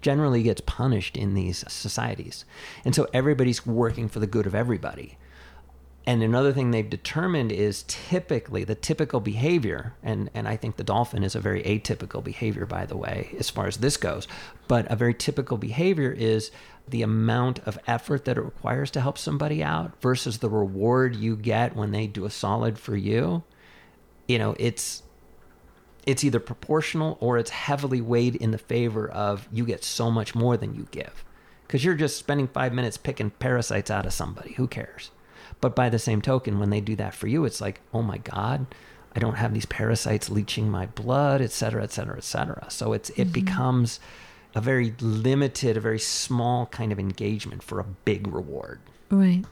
generally 0.00 0.42
gets 0.42 0.60
punished 0.62 1.16
in 1.16 1.34
these 1.34 1.64
societies 1.68 2.44
and 2.84 2.94
so 2.94 3.06
everybody's 3.14 3.64
working 3.66 4.08
for 4.08 4.18
the 4.20 4.26
good 4.26 4.46
of 4.46 4.54
everybody 4.54 5.16
and 6.04 6.22
another 6.22 6.52
thing 6.52 6.70
they've 6.70 6.88
determined 6.88 7.52
is 7.52 7.84
typically 7.86 8.64
the 8.64 8.74
typical 8.74 9.20
behavior, 9.20 9.94
and, 10.02 10.30
and 10.34 10.48
I 10.48 10.56
think 10.56 10.76
the 10.76 10.82
dolphin 10.82 11.22
is 11.22 11.36
a 11.36 11.40
very 11.40 11.62
atypical 11.62 12.24
behavior, 12.24 12.66
by 12.66 12.86
the 12.86 12.96
way, 12.96 13.34
as 13.38 13.50
far 13.50 13.68
as 13.68 13.76
this 13.76 13.96
goes. 13.96 14.26
But 14.66 14.90
a 14.90 14.96
very 14.96 15.14
typical 15.14 15.58
behavior 15.58 16.10
is 16.10 16.50
the 16.88 17.02
amount 17.02 17.60
of 17.60 17.78
effort 17.86 18.24
that 18.24 18.36
it 18.36 18.42
requires 18.42 18.90
to 18.92 19.00
help 19.00 19.16
somebody 19.16 19.62
out 19.62 20.00
versus 20.00 20.38
the 20.38 20.50
reward 20.50 21.14
you 21.14 21.36
get 21.36 21.76
when 21.76 21.92
they 21.92 22.08
do 22.08 22.24
a 22.24 22.30
solid 22.30 22.80
for 22.80 22.96
you. 22.96 23.44
You 24.26 24.38
know, 24.38 24.56
it's 24.58 25.04
it's 26.04 26.24
either 26.24 26.40
proportional 26.40 27.16
or 27.20 27.38
it's 27.38 27.50
heavily 27.50 28.00
weighed 28.00 28.34
in 28.34 28.50
the 28.50 28.58
favor 28.58 29.08
of 29.08 29.48
you 29.52 29.64
get 29.64 29.84
so 29.84 30.10
much 30.10 30.34
more 30.34 30.56
than 30.56 30.74
you 30.74 30.88
give 30.90 31.24
because 31.64 31.84
you're 31.84 31.94
just 31.94 32.16
spending 32.16 32.48
five 32.48 32.72
minutes 32.72 32.96
picking 32.96 33.30
parasites 33.30 33.88
out 33.88 34.04
of 34.04 34.12
somebody 34.12 34.54
who 34.54 34.66
cares 34.66 35.12
but 35.62 35.74
by 35.74 35.88
the 35.88 35.98
same 35.98 36.20
token 36.20 36.58
when 36.58 36.68
they 36.68 36.80
do 36.82 36.94
that 36.94 37.14
for 37.14 37.26
you 37.26 37.46
it's 37.46 37.60
like 37.62 37.80
oh 37.94 38.02
my 38.02 38.18
god 38.18 38.66
i 39.16 39.18
don't 39.18 39.36
have 39.36 39.54
these 39.54 39.64
parasites 39.66 40.28
leaching 40.28 40.68
my 40.70 40.84
blood 40.86 41.40
et 41.40 41.50
cetera 41.50 41.82
et 41.82 41.90
cetera 41.92 42.16
et 42.18 42.24
cetera 42.24 42.66
so 42.68 42.92
it's 42.92 43.08
it 43.16 43.32
becomes 43.32 43.98
a 44.54 44.60
very 44.60 44.94
limited, 45.00 45.78
a 45.78 45.80
very 45.80 45.98
small 45.98 46.66
kind 46.66 46.92
of 46.92 46.98
engagement 46.98 47.62
for 47.62 47.80
a 47.80 47.84
big 47.84 48.26
reward. 48.26 48.80
Right. 49.10 49.46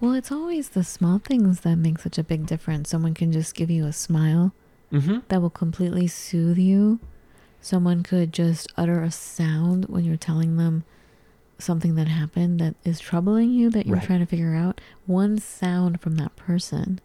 Well, 0.00 0.14
it's 0.14 0.32
always 0.32 0.70
the 0.70 0.82
small 0.82 1.18
things 1.18 1.60
that 1.60 1.76
make 1.76 1.98
such 1.98 2.16
a 2.16 2.24
big 2.24 2.46
difference. 2.46 2.88
Someone 2.88 3.12
can 3.12 3.32
just 3.32 3.54
give 3.54 3.70
you 3.70 3.84
a 3.84 3.92
smile 3.92 4.54
Mm-hmm. 4.90 5.18
that 5.28 5.42
will 5.42 5.50
completely 5.50 6.06
soothe 6.06 6.56
you. 6.56 7.00
Someone 7.60 8.02
could 8.02 8.32
just 8.32 8.72
utter 8.78 9.02
a 9.02 9.10
sound 9.10 9.84
when 9.90 10.04
you're 10.04 10.16
telling 10.16 10.56
them 10.56 10.84
something 11.58 11.94
that 11.94 12.08
happened 12.08 12.60
that 12.60 12.74
is 12.84 13.00
troubling 13.00 13.50
you 13.50 13.70
that 13.70 13.86
you're 13.86 13.96
Right. 13.96 14.04
trying 14.04 14.20
to 14.20 14.26
figure 14.26 14.54
out. 14.54 14.80
One 15.06 15.38
sound 15.38 16.00
from 16.00 16.16
that 16.16 16.36
person 16.36 17.00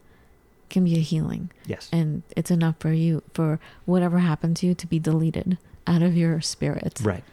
can 0.70 0.84
be 0.84 0.96
a 0.96 1.00
healing. 1.02 1.52
Yes. 1.66 1.90
And 1.92 2.24
it's 2.36 2.52
enough 2.52 2.76
for 2.80 2.92
you, 2.94 3.24
for 3.34 3.60
whatever 3.86 4.20
happened 4.20 4.58
to 4.58 4.66
you 4.68 4.74
to 4.76 4.88
be 4.88 5.00
deleted 5.00 5.58
out 5.88 6.02
of 6.02 6.16
your 6.16 6.42
spirit. 6.42 7.00
right. 7.04 7.24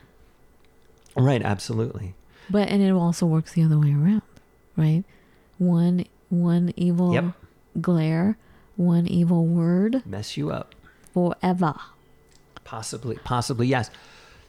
Right. 1.16 1.42
Absolutely. 1.42 2.14
But, 2.48 2.68
and 2.68 2.80
it 2.82 2.90
also 2.92 3.26
works 3.26 3.52
the 3.52 3.62
other 3.64 3.78
way 3.78 3.92
around, 3.92 4.22
right? 4.76 5.02
One, 5.58 6.04
one 6.28 6.72
evil 6.76 7.12
Yep. 7.12 7.32
glare, 7.80 8.38
one 8.76 9.06
evil 9.08 9.44
word 9.44 10.02
Mess 10.06 10.36
you 10.36 10.50
up. 10.50 10.74
forever. 11.12 11.74
Possibly, 12.64 13.16
possibly, 13.24 13.66
yes. 13.66 13.90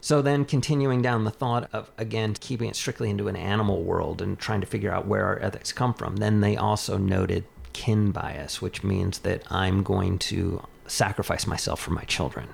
So 0.02 0.22
then, 0.22 0.46
continuing 0.46 1.02
down 1.02 1.26
the 1.26 1.32
thought 1.32 1.70
of 1.74 1.92
again 1.98 2.34
keeping 2.40 2.70
it 2.70 2.76
strictly 2.76 3.10
into 3.10 3.28
an 3.28 3.36
animal 3.36 3.84
world 3.84 4.22
and 4.22 4.40
trying 4.40 4.62
to 4.62 4.68
figure 4.68 4.92
out 4.92 5.06
where 5.08 5.26
our 5.26 5.40
ethics 5.42 5.72
come 5.74 5.94
from, 5.94 6.18
then 6.18 6.40
they 6.40 6.56
also 6.56 6.98
noted 6.98 7.44
kin 7.74 8.12
bias, 8.12 8.62
which 8.62 8.84
means 8.84 9.20
that 9.20 9.44
I'm 9.52 9.84
going 9.84 10.18
to 10.20 10.64
sacrifice 10.88 11.46
myself 11.46 11.80
for 11.80 11.92
my 11.92 12.04
children. 12.04 12.50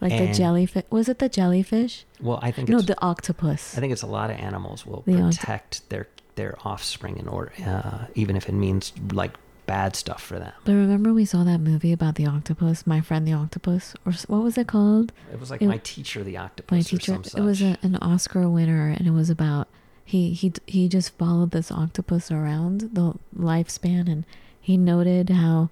Like 0.00 0.18
the 0.18 0.32
jellyfish. 0.34 0.84
Was 0.90 1.08
it 1.08 1.20
the 1.20 1.28
jellyfish? 1.28 2.04
Well, 2.20 2.40
I 2.42 2.50
think 2.50 2.68
No, 2.68 2.78
it's, 2.78 2.86
the 2.86 3.00
octopus. 3.00 3.76
I 3.76 3.80
think 3.80 3.92
it's 3.92 4.02
a 4.02 4.06
lot 4.08 4.30
of 4.30 4.36
animals 4.36 4.84
will 4.84 5.02
The 5.06 5.12
protect 5.14 5.88
their 5.90 6.08
their 6.34 6.56
offspring 6.64 7.18
in 7.18 7.28
order, 7.28 7.52
uh, 7.64 8.06
even 8.14 8.36
if 8.36 8.48
it 8.48 8.52
means 8.52 8.92
like 9.12 9.32
bad 9.66 9.94
stuff 9.96 10.22
for 10.22 10.38
them. 10.38 10.52
But 10.64 10.72
remember, 10.72 11.12
we 11.14 11.24
saw 11.24 11.44
that 11.44 11.58
movie 11.58 11.92
about 11.92 12.16
the 12.16 12.26
octopus, 12.26 12.86
my 12.86 13.00
friend 13.00 13.26
the 13.26 13.32
octopus, 13.32 13.94
or 14.04 14.12
what 14.26 14.42
was 14.42 14.58
it 14.58 14.66
called? 14.66 15.12
It 15.32 15.38
was 15.40 15.50
like 15.50 15.62
It- 15.62 15.68
my 15.68 15.78
teacher, 15.78 16.22
the 16.24 16.36
octopus, 16.36 16.70
My 16.70 16.80
or 16.80 16.82
teacher. 16.98 17.20
It 17.36 17.40
was 17.42 17.62
a, 17.62 17.76
an 17.82 17.96
Oscar 17.96 18.48
winner, 18.48 18.88
and 18.88 19.06
it 19.06 19.12
was 19.12 19.30
about 19.30 19.68
he 20.04 20.32
he 20.32 20.52
he 20.66 20.88
just 20.88 21.16
followed 21.16 21.52
this 21.52 21.70
octopus 21.70 22.30
around 22.30 22.90
the 22.92 23.14
lifespan, 23.36 24.08
and 24.10 24.24
he 24.60 24.76
noted 24.76 25.30
how 25.30 25.70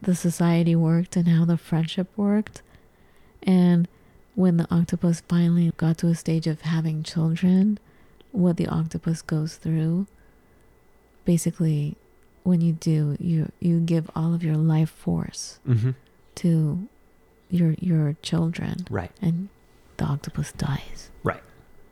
the 0.00 0.14
society 0.14 0.74
worked 0.74 1.16
and 1.16 1.28
how 1.28 1.44
the 1.44 1.56
friendship 1.58 2.08
worked, 2.16 2.62
and 3.42 3.86
when 4.34 4.56
the 4.56 4.66
octopus 4.74 5.20
finally 5.28 5.70
got 5.76 5.98
to 5.98 6.08
a 6.08 6.14
stage 6.14 6.46
of 6.46 6.62
having 6.62 7.02
children, 7.02 7.78
what 8.32 8.56
the 8.56 8.66
octopus 8.66 9.20
goes 9.20 9.56
through. 9.56 10.06
Basically, 11.24 11.96
when 12.44 12.60
you 12.60 12.72
do, 12.72 13.16
you 13.20 13.50
you 13.60 13.80
give 13.80 14.10
all 14.14 14.34
of 14.34 14.42
your 14.42 14.56
life 14.56 14.90
force 14.90 15.58
hmm 15.64 15.90
to 16.36 16.88
your 17.50 17.74
your 17.78 18.16
children 18.22 18.86
right, 18.90 19.10
and 19.20 19.48
the 19.98 20.04
octopus 20.04 20.52
dies. 20.52 21.10
right. 21.22 21.42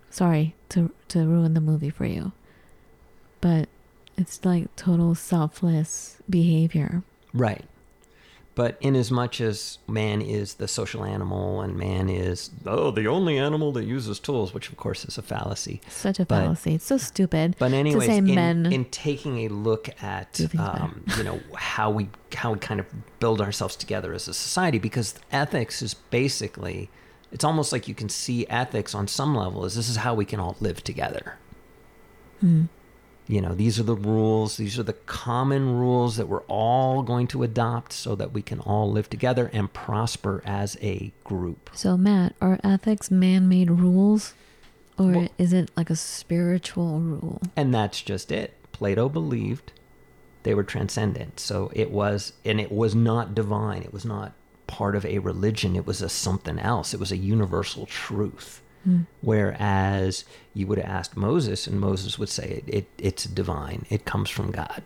Sorry 0.09 0.55
to 0.71 0.91
to 1.09 1.27
ruin 1.27 1.55
the 1.55 1.61
movie 1.61 1.91
for 1.91 2.07
you. 2.07 2.33
But 3.41 3.69
it's 4.17 4.45
like 4.45 4.75
total 4.77 5.15
selfless 5.15 6.17
behavior. 6.29 7.03
Right. 7.33 7.65
But 8.57 8.77
in 8.81 8.97
as 8.97 9.11
much 9.11 9.41
as 9.41 9.79
man 9.89 10.21
is 10.21 10.55
the 10.55 10.67
social 10.69 11.05
animal 11.05 11.61
and 11.63 11.77
man 11.77 12.09
is 12.11 12.51
oh 12.67 12.91
the 12.91 13.07
only 13.07 13.39
animal 13.39 13.71
that 13.73 13.85
uses 13.85 14.19
tools, 14.19 14.53
which 14.53 14.69
of 14.69 14.77
course 14.77 15.05
is 15.05 15.17
a 15.17 15.23
fallacy. 15.23 15.81
Such 15.89 16.19
a 16.19 16.27
But- 16.27 16.43
fallacy. 16.43 16.75
It's 16.75 16.85
so 16.85 16.99
stupid. 16.99 17.55
But 17.59 17.73
anyways, 17.73 18.09
in, 18.09 18.35
men 18.35 18.67
in 18.67 18.87
taking 18.87 19.39
a 19.47 19.49
look 19.49 19.89
at 20.03 20.33
do 20.35 20.49
things 20.49 20.63
better. 20.63 20.83
um, 20.83 21.05
you 21.17 21.23
know 21.25 21.41
how 21.57 21.91
we 21.91 22.09
how 22.35 22.53
we 22.53 22.59
kind 22.59 22.81
of 22.81 22.87
build 23.21 23.41
ourselves 23.41 23.77
together 23.77 24.13
as 24.13 24.27
a 24.29 24.35
society, 24.35 24.79
because 24.79 25.15
ethics 25.33 25.81
is 25.81 25.95
basically 25.95 26.91
it's 27.33 27.45
almost 27.45 27.71
like 27.73 27.87
you 27.87 27.95
can 27.95 28.09
see 28.09 28.47
ethics 28.49 28.95
on 28.95 29.07
some 29.07 29.35
level 29.37 29.65
as 29.65 29.77
this 29.77 29.89
is 29.89 29.97
how 29.97 30.13
we 30.15 30.25
can 30.25 30.41
all 30.41 30.57
live 30.61 30.83
together. 30.83 31.37
Hmm. 32.41 32.65
You 33.31 33.41
know, 33.41 33.55
these 33.55 33.79
are 33.79 33.85
the 33.85 33.95
rules, 33.95 34.57
these 34.57 34.77
are 34.77 34.83
the 34.83 34.93
common 34.93 35.79
rules 35.79 36.17
that 36.17 36.27
we're 36.27 36.43
all 36.49 37.05
going 37.05 37.29
to 37.29 37.45
adopt 37.45 37.93
so 37.93 38.17
that 38.17 38.33
we 38.33 38.43
can 38.43 38.59
all 38.59 38.91
live 38.91 39.09
together 39.09 39.49
and 39.53 39.73
prosper 39.73 40.43
as 40.45 40.77
a 40.83 41.13
group. 41.23 41.71
So 41.73 41.97
Matt, 41.97 42.35
are 42.41 42.59
ethics 42.65 43.09
man-made 43.09 43.71
rules 43.71 44.35
or 44.99 45.13
Well- 45.13 45.29
is 45.39 45.53
it 45.53 45.71
like 45.77 45.91
a 45.91 45.97
spiritual 45.97 46.99
rule? 46.99 47.41
And 47.55 47.73
that's 47.73 48.03
just 48.03 48.33
it. 48.33 48.55
Plato 48.73 49.09
believed 49.09 49.71
they 50.43 50.53
were 50.53 50.65
transcendent. 50.65 51.39
So 51.39 51.71
it 51.73 51.93
was, 51.93 52.33
and 52.45 52.61
it 52.61 52.73
was 52.73 52.97
not 52.97 53.33
divine. 53.33 53.83
It 53.83 53.93
was 53.93 54.05
not 54.05 54.33
part 54.67 54.97
of 54.97 55.07
a 55.07 55.21
religion. 55.21 55.77
It 55.77 55.87
was 55.87 56.03
a 56.03 56.09
something 56.09 56.59
else. 56.59 56.93
It 56.95 56.99
was 56.99 57.13
a 57.13 57.17
universal 57.17 57.87
truth. 57.87 58.61
Hmm. 58.85 59.01
Whereas 59.21 60.25
you 60.55 60.67
would 60.67 60.79
have 60.79 60.91
asked 60.91 61.17
Moses, 61.17 61.67
and 61.67 61.79
Moses 61.81 62.19
would 62.19 62.29
say, 62.29 62.63
it, 62.67 62.75
it, 62.75 62.89
it's 62.99 63.25
divine. 63.25 63.87
It 63.91 64.05
comes 64.05 64.31
from 64.31 64.51
God. 64.51 64.83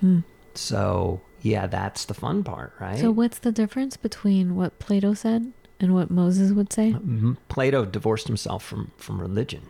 Hmm. 0.00 0.20
So, 0.54 1.20
yeah, 1.42 1.66
that's 1.66 2.04
the 2.04 2.14
fun 2.14 2.42
part, 2.42 2.72
right? 2.80 2.98
So 2.98 3.10
what's 3.10 3.38
the 3.38 3.52
difference 3.52 3.96
between 3.96 4.56
what 4.56 4.78
Plato 4.78 5.14
said 5.14 5.52
and 5.78 5.94
what 5.94 6.10
Moses 6.10 6.52
would 6.52 6.72
say? 6.72 6.96
Plato 7.48 7.84
divorced 7.84 8.26
himself 8.26 8.64
from, 8.64 8.90
from 8.96 9.20
religion. 9.20 9.68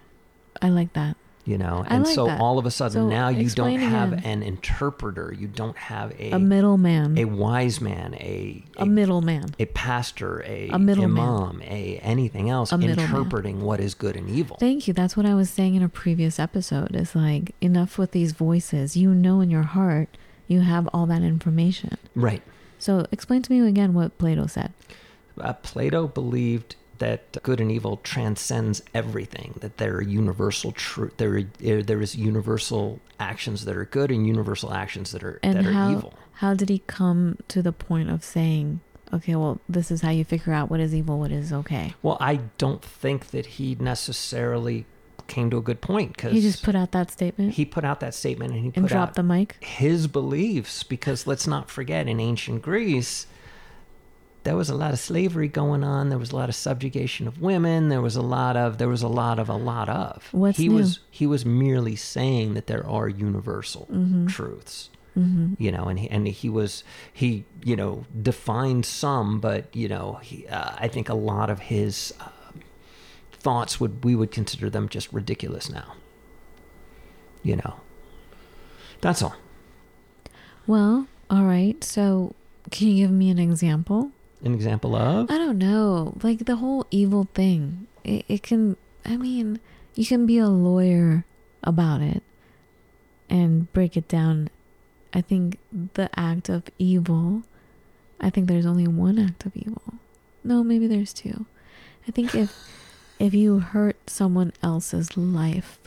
I 0.62 0.70
like 0.70 0.94
that. 0.94 1.16
You 1.48 1.56
know 1.56 1.84
I 1.88 1.94
and 1.96 2.04
like 2.04 2.14
so 2.14 2.26
that. 2.26 2.40
all 2.40 2.58
of 2.58 2.66
a 2.66 2.70
sudden 2.70 2.92
So 2.92 3.08
now 3.08 3.28
you 3.28 3.48
don't 3.50 3.78
have 3.78 4.12
again. 4.12 4.24
an 4.32 4.42
interpreter 4.42 5.34
you 5.40 5.48
don't 5.48 5.76
have 5.76 6.08
a 6.18 6.32
A 6.32 6.38
middleman. 6.38 7.16
a 7.18 7.24
wise 7.24 7.80
man 7.80 8.14
a 8.14 8.62
A 8.76 8.86
middleman. 8.86 9.46
a 9.58 9.66
pastor 9.66 10.42
a, 10.46 10.68
A 10.70 10.78
middleman. 10.78 11.18
imam 11.18 11.62
a 11.62 11.98
anything 12.14 12.50
else 12.50 12.70
A 12.72 12.78
interpreting 12.80 13.60
what 13.62 13.80
is 13.80 13.94
good 13.94 14.14
and 14.16 14.28
evil 14.28 14.56
Thank 14.60 14.86
you. 14.86 14.92
That's 14.94 15.16
what 15.16 15.26
I 15.26 15.34
was 15.34 15.48
saying 15.50 15.74
in 15.74 15.82
a 15.82 15.88
previous 15.88 16.38
episode. 16.38 16.94
Is 16.94 17.14
like 17.14 17.54
enough 17.60 17.92
with 17.98 18.10
these 18.12 18.32
voices. 18.32 18.96
You 18.96 19.14
know 19.14 19.40
in 19.40 19.50
your 19.50 19.62
heart 19.78 20.08
you 20.46 20.60
have 20.60 20.88
all 20.92 21.06
that 21.06 21.22
information. 21.22 21.96
right 22.14 22.42
So 22.78 23.06
explain 23.12 23.40
to 23.42 23.52
me 23.52 23.58
again 23.66 23.94
what 23.94 24.16
Plato 24.18 24.46
said. 24.46 24.72
uh, 25.40 25.52
plato 25.54 26.06
believed 26.08 26.76
that 26.98 27.42
good 27.42 27.60
and 27.60 27.70
evil 27.70 27.98
transcends 27.98 28.82
everything 28.94 29.54
that 29.60 29.76
there 29.78 29.96
are 29.96 30.02
universal 30.02 30.72
truth 30.72 31.16
there 31.16 31.36
are, 31.36 31.82
there 31.82 32.00
is 32.00 32.14
universal 32.16 33.00
actions 33.20 33.64
that 33.64 33.76
are 33.76 33.84
good 33.84 34.10
and 34.10 34.26
universal 34.26 34.72
actions 34.72 35.12
that 35.12 35.22
are 35.22 35.38
And 35.42 35.56
that 35.58 35.66
are 35.66 35.72
how 35.72 35.90
evil 35.92 36.14
how 36.34 36.54
did 36.54 36.68
he 36.68 36.80
come 36.86 37.36
to 37.48 37.62
the 37.62 37.72
point 37.72 38.08
of 38.10 38.22
saying, 38.22 38.78
okay, 39.12 39.34
well, 39.34 39.60
this 39.68 39.90
is 39.90 40.02
how 40.02 40.10
you 40.10 40.24
figure 40.24 40.52
out 40.52 40.70
what 40.70 40.78
is 40.78 40.94
evil, 40.94 41.18
what 41.18 41.32
is 41.32 41.52
okay? 41.52 41.94
well 42.02 42.16
i 42.20 42.36
don't 42.58 42.82
think 42.82 43.28
that 43.28 43.46
he 43.46 43.74
necessarily 43.76 44.84
came 45.26 45.50
to 45.50 45.58
a 45.58 45.60
good 45.60 45.80
point 45.82 46.16
because 46.16 46.32
He 46.32 46.40
just 46.40 46.62
put 46.62 46.74
out 46.74 46.92
that 46.92 47.10
statement 47.10 47.52
he 47.54 47.64
put 47.66 47.84
out 47.84 48.00
that 48.00 48.14
statement 48.14 48.52
and 48.52 48.60
he 48.60 48.66
and 48.74 48.84
put 48.86 48.88
dropped 48.88 49.10
out 49.10 49.14
the 49.16 49.22
mic. 49.22 49.56
his 49.60 50.06
beliefs 50.06 50.82
because 50.82 51.26
let's 51.26 51.46
not 51.46 51.70
forget 51.70 52.08
in 52.08 52.18
ancient 52.18 52.62
Greece 52.62 53.26
there 54.44 54.56
was 54.56 54.70
a 54.70 54.74
lot 54.74 54.92
of 54.92 54.98
slavery 54.98 55.48
going 55.48 55.84
on 55.84 56.08
there 56.08 56.18
was 56.18 56.30
a 56.32 56.36
lot 56.36 56.48
of 56.48 56.54
subjugation 56.54 57.26
of 57.28 57.40
women 57.40 57.88
there 57.88 58.00
was 58.00 58.16
a 58.16 58.22
lot 58.22 58.56
of 58.56 58.78
there 58.78 58.88
was 58.88 59.02
a 59.02 59.08
lot 59.08 59.38
of 59.38 59.48
a 59.48 59.54
lot 59.56 59.88
of 59.88 60.28
What's 60.32 60.58
he 60.58 60.68
new? 60.68 60.76
was 60.76 61.00
he 61.10 61.26
was 61.26 61.44
merely 61.44 61.96
saying 61.96 62.54
that 62.54 62.66
there 62.66 62.86
are 62.86 63.08
universal 63.08 63.86
Mm-hmm. 63.90 64.26
truths 64.26 64.90
hmm 65.14 65.54
you 65.58 65.72
know 65.72 65.84
and 65.84 65.98
he, 65.98 66.08
and 66.10 66.28
he 66.28 66.48
was 66.48 66.84
he 67.12 67.44
you 67.64 67.74
know 67.74 68.04
defined 68.22 68.86
some 68.86 69.40
but 69.40 69.74
you 69.74 69.88
know 69.88 70.20
he, 70.22 70.46
uh, 70.46 70.72
i 70.78 70.86
think 70.86 71.08
a 71.08 71.14
lot 71.14 71.50
of 71.50 71.58
his 71.58 72.14
uh, 72.20 72.28
thoughts 73.32 73.80
would 73.80 74.04
we 74.04 74.14
would 74.14 74.30
consider 74.30 74.70
them 74.70 74.88
just 74.88 75.12
ridiculous 75.12 75.68
now 75.70 75.94
you 77.42 77.56
know 77.56 77.74
that's 79.00 79.22
all 79.22 79.34
Well, 80.66 81.06
all 81.30 81.44
right. 81.44 81.82
So 81.82 82.34
can 82.70 82.88
you 82.88 83.06
give 83.06 83.10
me 83.10 83.30
an 83.30 83.38
example? 83.38 84.10
An 84.42 84.54
example 84.54 84.94
of 84.94 85.30
I 85.30 85.38
don't 85.38 85.58
know. 85.58 86.14
Like 86.22 86.44
the 86.46 86.56
whole 86.56 86.86
evil 86.90 87.28
thing. 87.34 87.86
It, 88.04 88.24
it 88.28 88.42
can, 88.42 88.76
I 89.04 89.16
mean, 89.16 89.60
you 89.94 90.06
can 90.06 90.26
be 90.26 90.38
a 90.38 90.48
lawyer 90.48 91.24
about 91.62 92.00
it 92.00 92.22
and 93.28 93.72
break 93.72 93.96
it 93.96 94.08
down. 94.08 94.50
I 95.12 95.20
think 95.22 95.58
the 95.94 96.10
act 96.18 96.48
of 96.48 96.64
evil, 96.78 97.42
I 98.20 98.30
think 98.30 98.46
there's 98.46 98.66
only 98.66 98.86
one 98.86 99.18
act 99.18 99.46
of 99.46 99.56
evil. 99.56 99.94
No, 100.44 100.62
maybe 100.62 100.86
there's 100.86 101.12
two. 101.12 101.46
I 102.06 102.10
think 102.10 102.34
if 102.34 102.54
if 103.18 103.34
you 103.34 103.58
hurt 103.58 103.96
someone 104.08 104.52
else's 104.62 105.16
life, 105.16 105.78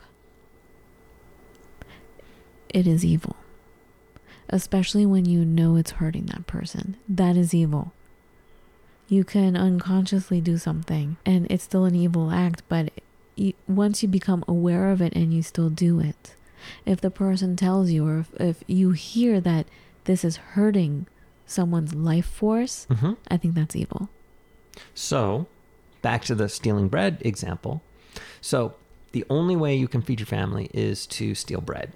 it 2.69 2.85
is 2.87 3.05
evil. 3.05 3.35
Especially 4.49 5.05
when 5.05 5.23
you 5.23 5.45
know 5.45 5.77
it's 5.77 5.91
hurting 5.91 6.25
that 6.25 6.45
person. 6.45 6.97
That 7.07 7.37
is 7.37 7.53
evil. 7.53 7.93
You 9.11 9.25
can 9.25 9.57
unconsciously 9.57 10.39
do 10.39 10.57
something 10.57 11.17
and 11.25 11.45
it's 11.51 11.65
still 11.65 11.83
an 11.83 11.95
evil 11.95 12.31
act, 12.31 12.63
but 12.69 12.93
you, 13.35 13.51
once 13.67 14.01
you 14.01 14.07
become 14.07 14.45
aware 14.47 14.89
of 14.89 15.01
it 15.01 15.11
and 15.13 15.33
you 15.33 15.41
still 15.41 15.69
do 15.69 15.99
it, 15.99 16.33
if 16.85 17.01
the 17.01 17.11
person 17.11 17.57
tells 17.57 17.91
you 17.91 18.07
or 18.07 18.19
if, 18.19 18.29
if 18.39 18.63
you 18.67 18.91
hear 18.91 19.41
that 19.41 19.67
this 20.05 20.23
is 20.23 20.37
hurting 20.37 21.07
someone's 21.45 21.93
life 21.93 22.25
force, 22.25 22.87
hmm 22.89 23.15
I 23.29 23.35
think 23.35 23.53
that's 23.53 23.75
evil. 23.75 24.07
So, 24.93 25.47
back 26.01 26.23
to 26.23 26.33
the 26.33 26.47
stealing 26.47 26.87
bread 26.87 27.17
example. 27.19 27.81
So, 28.39 28.75
the 29.11 29.25
only 29.29 29.57
way 29.57 29.75
you 29.75 29.89
can 29.89 30.01
feed 30.01 30.21
your 30.21 30.27
family 30.27 30.69
is 30.73 31.05
to 31.07 31.35
steal 31.35 31.59
bread. 31.59 31.91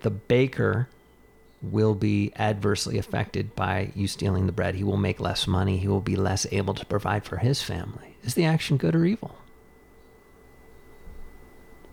The 0.00 0.10
baker 0.10 0.88
will 1.70 1.94
be 1.94 2.32
adversely 2.36 2.98
affected 2.98 3.54
by 3.54 3.90
you 3.94 4.06
stealing 4.06 4.46
the 4.46 4.52
bread. 4.52 4.74
He 4.74 4.84
will 4.84 4.96
make 4.96 5.20
less 5.20 5.46
money. 5.46 5.76
He 5.78 5.88
will 5.88 6.00
be 6.00 6.16
less 6.16 6.46
able 6.52 6.74
to 6.74 6.84
provide 6.86 7.24
for 7.24 7.38
his 7.38 7.62
family. 7.62 8.16
Is 8.22 8.34
the 8.34 8.44
action 8.44 8.76
good 8.76 8.94
or 8.94 9.04
evil? 9.04 9.36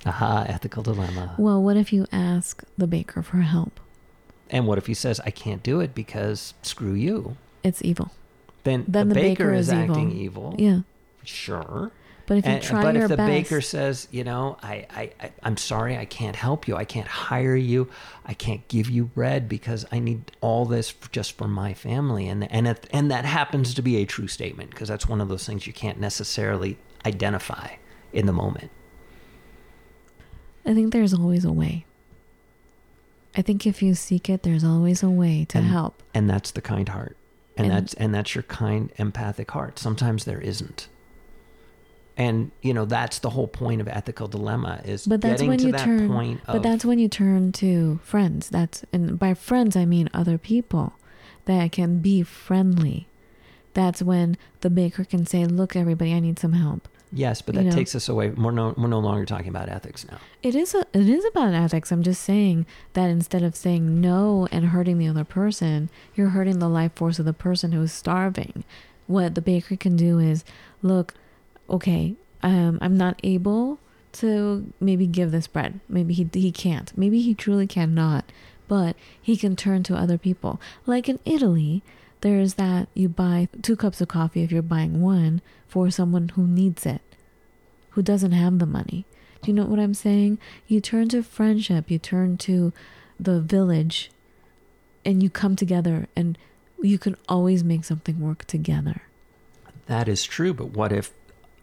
Aha, 0.06 0.46
ethical 0.48 0.82
dilemma. 0.84 1.36
Well, 1.38 1.62
what 1.62 1.78
if 1.78 1.94
you 1.94 2.08
ask 2.12 2.64
the 2.78 2.88
baker 2.88 3.22
for 3.22 3.38
help? 3.38 3.80
And 4.50 4.66
what 4.68 4.78
if 4.78 4.88
he 4.88 4.94
says, 4.94 5.20
I 5.22 5.30
can't 5.30 5.62
do 5.64 5.80
it 5.80 5.94
because 5.94 6.54
screw 6.62 6.94
you? 6.94 7.38
It's 7.64 7.82
evil. 7.84 8.12
Then, 8.64 8.86
Then 8.88 9.10
the, 9.10 9.14
the 9.16 9.22
baker, 9.22 9.44
baker 9.46 9.54
is, 9.54 9.68
is 9.68 9.74
evil. 9.74 9.96
acting 9.96 10.12
evil. 10.12 10.56
Yeah. 10.58 10.80
Sure. 11.24 11.92
But 12.28 12.38
if 12.38 12.46
you 12.46 12.52
And- 12.54 12.64
try 12.64 12.82
but 12.84 12.94
your 12.96 13.04
if 13.06 13.10
the 13.10 13.18
best, 13.18 13.28
baker 13.30 13.62
says, 13.62 14.08
you 14.12 14.24
know, 14.24 14.58
I, 14.64 14.86
I, 14.90 15.12
I, 15.22 15.32
I'm 15.44 15.58
sorry, 15.58 15.98
I 15.98 16.06
can't 16.06 16.36
help 16.36 16.68
you. 16.68 16.76
I 16.78 16.86
can't 16.86 17.08
hire 17.08 17.56
you. 17.56 17.90
I 18.26 18.34
can't 18.34 18.66
give 18.70 18.90
you 18.90 19.06
bread 19.06 19.50
because 19.50 19.86
I 19.92 20.00
need 20.00 20.32
all 20.40 20.66
this 20.66 20.94
just 21.12 21.38
for 21.38 21.48
my 21.48 21.74
family. 21.74 22.28
And 22.28 22.50
and 22.52 22.68
if, 22.68 22.80
and 22.92 23.12
that 23.12 23.26
happens 23.26 23.74
to 23.74 23.82
be 23.82 23.98
a 23.98 24.06
true 24.06 24.28
statement 24.28 24.70
because 24.70 24.88
that's 24.88 25.08
one 25.08 25.20
of 25.20 25.28
those 25.30 25.46
things 25.46 25.68
you 25.68 25.74
can't 25.74 26.00
necessarily 26.00 26.78
identify 27.06 27.76
in 28.14 28.26
the 28.28 28.34
moment. 28.34 28.72
I 30.66 30.74
think 30.74 30.94
there's 30.94 31.14
always 31.14 31.44
a 31.44 31.52
way. 31.52 31.86
I 33.36 33.42
think 33.42 33.66
if 33.66 33.82
you 33.82 33.96
seek 33.96 34.30
it, 34.30 34.44
there's 34.44 34.64
always 34.64 35.02
a 35.04 35.10
way 35.10 35.46
to 35.50 35.58
And- 35.58 35.68
help. 35.68 36.04
And 36.14 36.30
that's 36.30 36.52
the 36.52 36.62
kind 36.62 36.90
heart. 36.90 37.18
And, 37.58 37.68
And- 37.68 37.76
that's 37.76 37.94
and 37.96 38.14
that's 38.14 38.36
your 38.36 38.44
kind 38.44 38.92
empathic 38.98 39.52
heart. 39.52 39.80
Sometimes 39.80 40.26
there 40.26 40.40
isn't. 40.42 40.88
And 42.18 42.52
you 42.62 42.74
know 42.74 42.86
that's 42.86 43.20
the 43.20 43.30
whole 43.30 43.48
point 43.48 43.82
of 43.82 43.88
ethical 43.88 44.28
dilemma 44.28 44.82
is 44.84 45.08
But 45.08 45.22
that's 45.22 45.42
getting 45.42 45.50
when 45.50 45.58
to 45.60 45.66
you 45.68 45.72
that 45.72 45.86
turn. 45.86 46.10
point 46.10 46.42
of 46.48 46.54
But 46.56 46.64
that's 46.64 46.84
when 46.86 47.00
you 47.00 47.08
turn 47.08 47.52
to 47.54 48.00
friends. 48.04 48.50
That's 48.50 48.86
and 48.92 49.18
by 49.18 49.34
friends 49.34 49.76
I 49.76 49.86
mean 49.86 50.10
other 50.14 50.38
people 50.38 50.94
that 51.46 51.72
can 51.72 52.00
be 52.00 52.22
friendly. 52.24 53.08
That's 53.74 54.02
when 54.02 54.38
the 54.60 54.70
baker 54.70 55.06
can 55.06 55.26
say, 55.26 55.46
"Look, 55.46 55.76
everybody, 55.76 56.14
I 56.14 56.20
need 56.20 56.38
some 56.40 56.54
help." 56.54 56.88
yes, 57.14 57.42
but 57.42 57.56
you 57.56 57.62
that 57.62 57.70
know. 57.70 57.76
takes 57.76 57.94
us 57.96 58.08
away. 58.10 58.30
We're 58.30 58.52
no 58.52 58.74
we're 58.78 58.88
no 58.88 59.00
longer 59.00 59.26
talking 59.26 59.50
about 59.50 59.70
ethics 59.70 60.06
now. 60.10 60.18
It 60.44 60.56
is 60.56 60.74
a, 60.74 60.86
it 60.94 61.10
is 61.10 61.26
about 61.26 61.54
ethics. 61.54 61.92
I'm 61.92 62.04
just 62.04 62.22
saying 62.22 62.66
that 62.94 63.10
instead 63.10 63.44
of 63.44 63.56
saying 63.56 64.02
no 64.02 64.48
and 64.52 64.68
hurting 64.68 64.98
the 64.98 65.08
other 65.08 65.24
person, 65.24 65.90
you're 66.16 66.30
hurting 66.30 66.60
the 66.60 66.70
life 66.70 66.94
force 66.96 67.20
of 67.20 67.26
the 67.26 67.34
person 67.34 67.72
who 67.72 67.82
is 67.82 67.92
starving. 67.94 68.64
What 69.08 69.36
the 69.36 69.42
baker 69.42 69.76
can 69.76 69.96
do 69.96 70.20
is, 70.20 70.46
look, 70.82 71.14
okay, 71.72 72.16
um, 72.44 72.78
I'm 72.82 72.98
not 72.98 73.20
able 73.24 73.80
to 74.14 74.72
maybe 74.80 75.08
give 75.08 75.32
this 75.32 75.48
bread. 75.48 75.80
Maybe 75.88 76.14
he 76.14 76.28
he 76.34 76.52
can't. 76.52 76.96
Maybe 76.98 77.22
he 77.22 77.34
truly 77.34 77.68
cannot. 77.68 78.32
But 78.68 78.96
he 79.22 79.36
can 79.36 79.56
turn 79.56 79.84
to 79.84 79.96
other 79.96 80.18
people. 80.18 80.62
Like 80.86 81.10
in 81.10 81.20
Italy, 81.26 81.84
there's 82.22 82.54
that 82.54 82.88
you 82.94 83.10
buy 83.10 83.50
two 83.62 83.76
cups 83.76 84.00
of 84.00 84.08
coffee 84.08 84.44
if 84.44 84.52
you're 84.52 84.62
buying 84.62 85.02
one 85.02 85.42
for 85.68 85.90
someone 85.90 86.30
who 86.30 86.48
needs 86.48 86.86
it, 86.86 87.02
who 87.92 88.02
doesn't 88.02 88.32
have 88.32 88.60
the 88.60 88.66
money. 88.66 89.06
Do 89.42 89.50
you 89.50 89.56
know 89.56 89.66
what 89.66 89.80
I'm 89.80 89.94
saying? 89.94 90.38
You 90.68 90.80
turn 90.80 91.10
to 91.10 91.24
friendship, 91.24 91.90
you 91.90 91.98
turn 91.98 92.38
to 92.38 92.72
the 93.20 93.42
village, 93.42 94.12
and 95.04 95.24
you 95.24 95.30
come 95.30 95.56
together, 95.56 96.08
and 96.16 96.38
you 96.82 97.00
can 97.00 97.18
always 97.28 97.64
make 97.64 97.84
something 97.84 98.20
work 98.20 98.46
together. 98.46 99.02
That 99.88 100.08
is 100.08 100.24
true, 100.24 100.54
but 100.54 100.68
what 100.68 100.92
if 100.92 101.12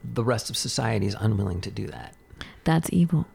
the 0.04 0.24
rest 0.24 0.48
of 0.50 0.56
society 0.56 1.06
is 1.06 1.16
unwilling 1.18 1.60
to 1.62 1.70
do 1.70 1.86
that? 1.88 2.14
That's 2.64 2.88
evil 2.92 3.26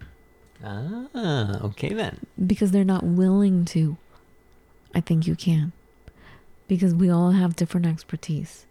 Ah, 0.63 1.59
okay 1.61 1.89
then. 1.93 2.19
because 2.45 2.71
they're 2.71 2.83
not 2.85 3.03
willing 3.03 3.65
to. 3.65 3.97
I 4.95 5.01
think 5.01 5.27
you 5.27 5.35
can. 5.35 5.73
Because 6.67 6.93
we 6.95 7.09
all 7.09 7.31
have 7.31 7.55
different 7.55 7.85
expertise. 7.85 8.65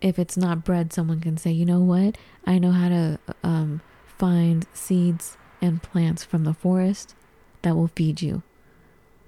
If 0.00 0.18
it's 0.18 0.36
not 0.36 0.64
bread, 0.64 0.92
someone 0.92 1.20
can 1.20 1.36
say, 1.36 1.50
you 1.52 1.64
know 1.64 1.80
what? 1.80 2.16
I 2.46 2.58
know 2.58 2.72
how 2.72 2.88
to 2.88 3.18
um, 3.44 3.80
find 4.06 4.66
seeds 4.72 5.36
and 5.62 5.82
plants 5.82 6.24
from 6.24 6.44
the 6.44 6.54
forest 6.54 7.14
that 7.62 7.76
will 7.76 7.88
feed 7.94 8.22
you. 8.22 8.42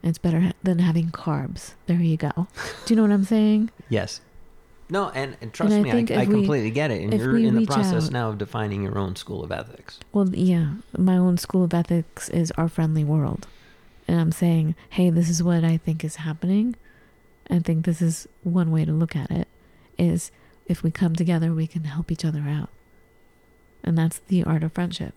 It's 0.03 0.19
better 0.19 0.41
ha- 0.41 0.53
than 0.63 0.79
having 0.79 1.11
carbs. 1.11 1.75
There 1.87 2.01
you 2.01 2.17
go. 2.17 2.33
Do 2.87 2.95
you 2.95 2.97
know 2.97 3.03
what 3.03 3.13
I'm 3.13 3.25
saying? 3.25 3.71
Yes. 3.89 4.21
No, 4.91 5.11
and, 5.11 5.37
and 5.41 5.53
trust 5.53 5.73
I 5.73 5.81
me, 5.83 5.91
I, 5.91 5.95
I 5.95 6.27
we- 6.27 6.35
completely 6.35 6.71
get 6.71 6.91
it. 6.91 7.03
And 7.03 7.15
you're 7.15 7.39
in 7.39 7.55
the 7.55 7.67
process 7.67 8.07
out- 8.07 8.13
now 8.13 8.29
of 8.31 8.39
defining 8.39 8.83
your 8.83 8.99
own 8.99 9.17
school 9.17 9.45
of 9.45 9.53
ethics. 9.53 9.99
Well, 10.13 10.29
yeah, 10.35 10.75
my 10.97 11.17
own 11.17 11.39
school 11.39 11.65
of 11.65 11.73
ethics 11.73 12.29
is 12.29 12.51
our 12.53 12.69
friendly 12.69 13.05
world. 13.05 13.47
And 14.09 14.21
I'm 14.21 14.33
saying, 14.33 14.75
hey, 14.91 15.11
this 15.11 15.29
is 15.29 15.43
what 15.43 15.63
I 15.63 15.77
think 15.77 16.03
is 16.03 16.17
happening. 16.17 16.75
I 17.49 17.61
think 17.61 17.85
this 17.85 18.03
is 18.03 18.27
one 18.43 18.71
way 18.71 18.85
to 18.85 18.93
look 18.93 19.15
at 19.15 19.31
it 19.31 19.47
is 19.99 20.33
if 20.67 20.83
we 20.83 20.91
come 20.91 21.15
together, 21.15 21.53
we 21.53 21.67
can 21.67 21.85
help 21.85 22.11
each 22.11 22.25
other 22.25 22.45
out. 22.49 22.71
And 23.85 23.97
that's 23.97 24.21
the 24.27 24.43
art 24.45 24.63
of 24.63 24.73
friendship. 24.73 25.15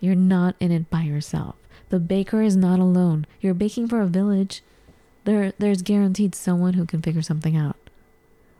You're 0.00 0.14
not 0.14 0.54
in 0.60 0.72
it 0.72 0.88
by 0.88 1.02
yourself. 1.02 1.56
The 1.90 1.98
baker 1.98 2.40
is 2.42 2.56
not 2.56 2.78
alone. 2.78 3.26
You're 3.40 3.54
baking 3.54 3.88
for 3.88 4.00
a 4.00 4.06
village. 4.06 4.62
There 5.24 5.52
there's 5.58 5.82
guaranteed 5.82 6.34
someone 6.34 6.74
who 6.74 6.86
can 6.86 7.02
figure 7.02 7.22
something 7.22 7.56
out. 7.56 7.76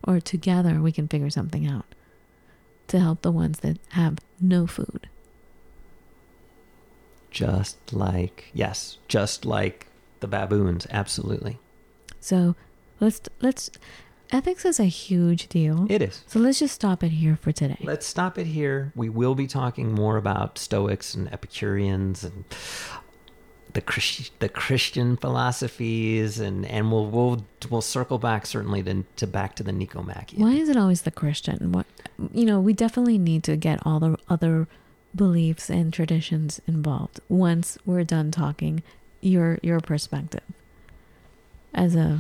Or 0.05 0.21
together 0.21 0.81
we 0.81 0.93
can 0.93 1.09
figure 1.09 1.31
something 1.31 1.67
out 1.67 1.87
to 2.89 2.99
help 2.99 3.23
the 3.23 3.31
ones 3.31 3.61
that 3.61 3.79
have 3.91 4.19
no 4.41 4.67
food. 4.67 5.09
Just 7.31 7.93
like, 7.93 8.51
yes, 8.53 8.99
just 9.07 9.45
like 9.45 9.87
the 10.21 10.27
baboons. 10.27 10.87
Absolutely. 10.91 11.59
So 12.21 12.57
let's 12.99 13.21
let's 13.41 13.71
ethics 14.33 14.65
is 14.65 14.81
a 14.81 14.85
huge 14.85 15.49
deal. 15.49 15.87
It 15.89 16.03
is. 16.03 16.25
so 16.27 16.39
let's 16.39 16.59
just 16.59 16.75
stop 16.75 17.03
it 17.03 17.11
here 17.11 17.37
for 17.37 17.53
today. 17.53 17.79
Let's 17.83 18.07
stop 18.07 18.39
it 18.39 18.47
here. 18.47 18.93
We 18.95 19.09
will 19.09 19.35
be 19.35 19.47
talking 19.47 19.93
more 19.93 20.17
about 20.17 20.59
Stoics 20.59 21.15
and 21.15 21.33
Epicureans 21.33 22.25
and 22.25 22.45
the 23.73 23.81
Christ, 23.81 24.33
the 24.41 24.49
Christian 24.49 25.17
philosophies, 25.17 26.39
and, 26.39 26.65
and 26.67 26.91
we'll 26.91 27.07
we'll 27.07 27.45
we'll 27.69 27.81
circle 27.81 28.19
back 28.19 28.47
certainly 28.47 28.83
to, 28.83 29.05
to 29.17 29.27
back 29.27 29.55
to 29.57 29.63
the 29.63 29.73
Nicomachean. 29.73 30.41
Why 30.41 30.53
is 30.53 30.69
it 30.69 30.77
always 30.77 31.03
the 31.03 31.11
Christian? 31.11 31.73
What 31.73 31.87
you 32.33 32.45
know, 32.45 32.61
we 32.61 32.73
definitely 32.73 33.19
need 33.19 33.45
to 33.45 33.57
get 33.57 33.81
all 33.85 34.01
the 34.01 34.17
other 34.29 34.69
beliefs 35.15 35.69
and 35.69 35.93
traditions 35.93 36.61
involved 36.67 37.21
once 37.29 37.77
we're 37.85 38.05
done 38.05 38.31
talking 38.31 38.83
your 39.21 39.59
your 39.63 39.81
perspective. 39.81 40.43
As 41.75 41.95
a 41.95 42.19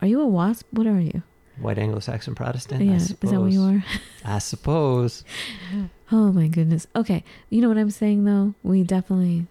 are 0.00 0.08
you 0.08 0.20
a 0.20 0.26
wasp? 0.26 0.66
What 0.70 0.86
are 0.86 1.00
you? 1.00 1.22
White 1.58 1.78
Anglo-Saxon 1.78 2.34
Protestant. 2.34 2.82
yeah, 2.82 2.94
is 2.94 3.08
that 3.08 3.38
what 3.38 3.52
you 3.52 3.62
are? 3.62 3.84
I 4.24 4.38
suppose. 4.38 5.24
Oh 6.12 6.32
my 6.32 6.48
goodness. 6.48 6.88
Okay. 6.96 7.22
You 7.50 7.60
know 7.60 7.68
what 7.68 7.78
I'm 7.78 7.90
saying 7.90 8.24
though? 8.24 8.54
We 8.64 8.82
definitely 8.82 9.46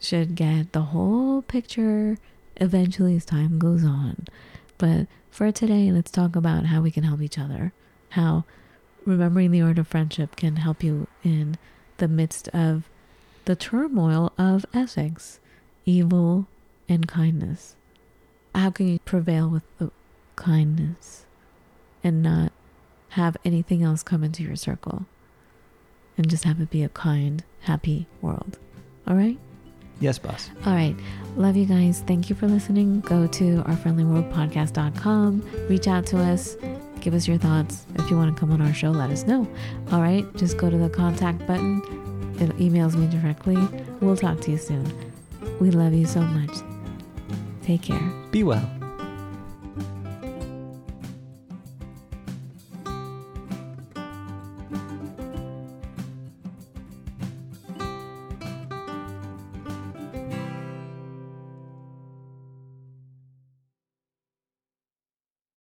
should 0.00 0.34
get 0.34 0.72
the 0.72 0.82
whole 0.82 1.42
picture 1.42 2.18
eventually 2.56 3.16
as 3.16 3.24
time 3.24 3.58
goes 3.58 3.84
on. 3.84 4.26
But 4.78 5.06
for 5.30 5.50
today, 5.52 5.90
let's 5.92 6.10
talk 6.10 6.36
about 6.36 6.66
how 6.66 6.80
we 6.80 6.90
can 6.90 7.04
help 7.04 7.20
each 7.20 7.38
other. 7.38 7.72
How 8.10 8.44
remembering 9.04 9.50
the 9.50 9.62
art 9.62 9.78
of 9.78 9.88
friendship 9.88 10.36
can 10.36 10.56
help 10.56 10.82
you 10.82 11.06
in 11.22 11.56
the 11.98 12.08
midst 12.08 12.48
of 12.48 12.88
the 13.44 13.56
turmoil 13.56 14.32
of 14.38 14.66
ethics, 14.74 15.40
evil, 15.84 16.46
and 16.88 17.06
kindness. 17.06 17.76
How 18.54 18.70
can 18.70 18.88
you 18.88 18.98
prevail 19.00 19.48
with 19.48 19.62
the 19.78 19.90
kindness 20.36 21.26
and 22.02 22.22
not 22.22 22.52
have 23.10 23.36
anything 23.44 23.82
else 23.82 24.02
come 24.02 24.24
into 24.24 24.42
your 24.42 24.56
circle? 24.56 25.06
and 26.16 26.28
just 26.28 26.44
have 26.44 26.60
it 26.60 26.70
be 26.70 26.82
a 26.82 26.88
kind, 26.88 27.44
happy 27.60 28.06
world. 28.20 28.58
All 29.06 29.14
right? 29.14 29.38
Yes, 30.00 30.18
boss. 30.18 30.50
All 30.64 30.74
right. 30.74 30.96
Love 31.36 31.56
you 31.56 31.66
guys. 31.66 32.02
Thank 32.06 32.30
you 32.30 32.36
for 32.36 32.46
listening. 32.46 33.00
Go 33.00 33.26
to 33.26 33.62
ourfriendlyworldpodcast.com. 33.62 35.66
Reach 35.68 35.88
out 35.88 36.06
to 36.06 36.18
us. 36.18 36.56
Give 37.00 37.14
us 37.14 37.28
your 37.28 37.38
thoughts. 37.38 37.86
If 37.94 38.10
you 38.10 38.16
want 38.16 38.34
to 38.34 38.40
come 38.40 38.52
on 38.52 38.60
our 38.60 38.74
show, 38.74 38.90
let 38.90 39.10
us 39.10 39.24
know. 39.24 39.46
All 39.92 40.00
right? 40.00 40.24
Just 40.36 40.56
go 40.56 40.70
to 40.70 40.76
the 40.76 40.90
contact 40.90 41.46
button. 41.46 41.82
It 42.38 42.50
emails 42.58 42.96
me 42.96 43.06
directly. 43.06 43.56
We'll 44.00 44.16
talk 44.16 44.40
to 44.42 44.50
you 44.50 44.58
soon. 44.58 44.92
We 45.60 45.70
love 45.70 45.94
you 45.94 46.06
so 46.06 46.20
much. 46.20 46.50
Take 47.62 47.82
care. 47.82 48.12
Be 48.30 48.42
well. 48.42 48.85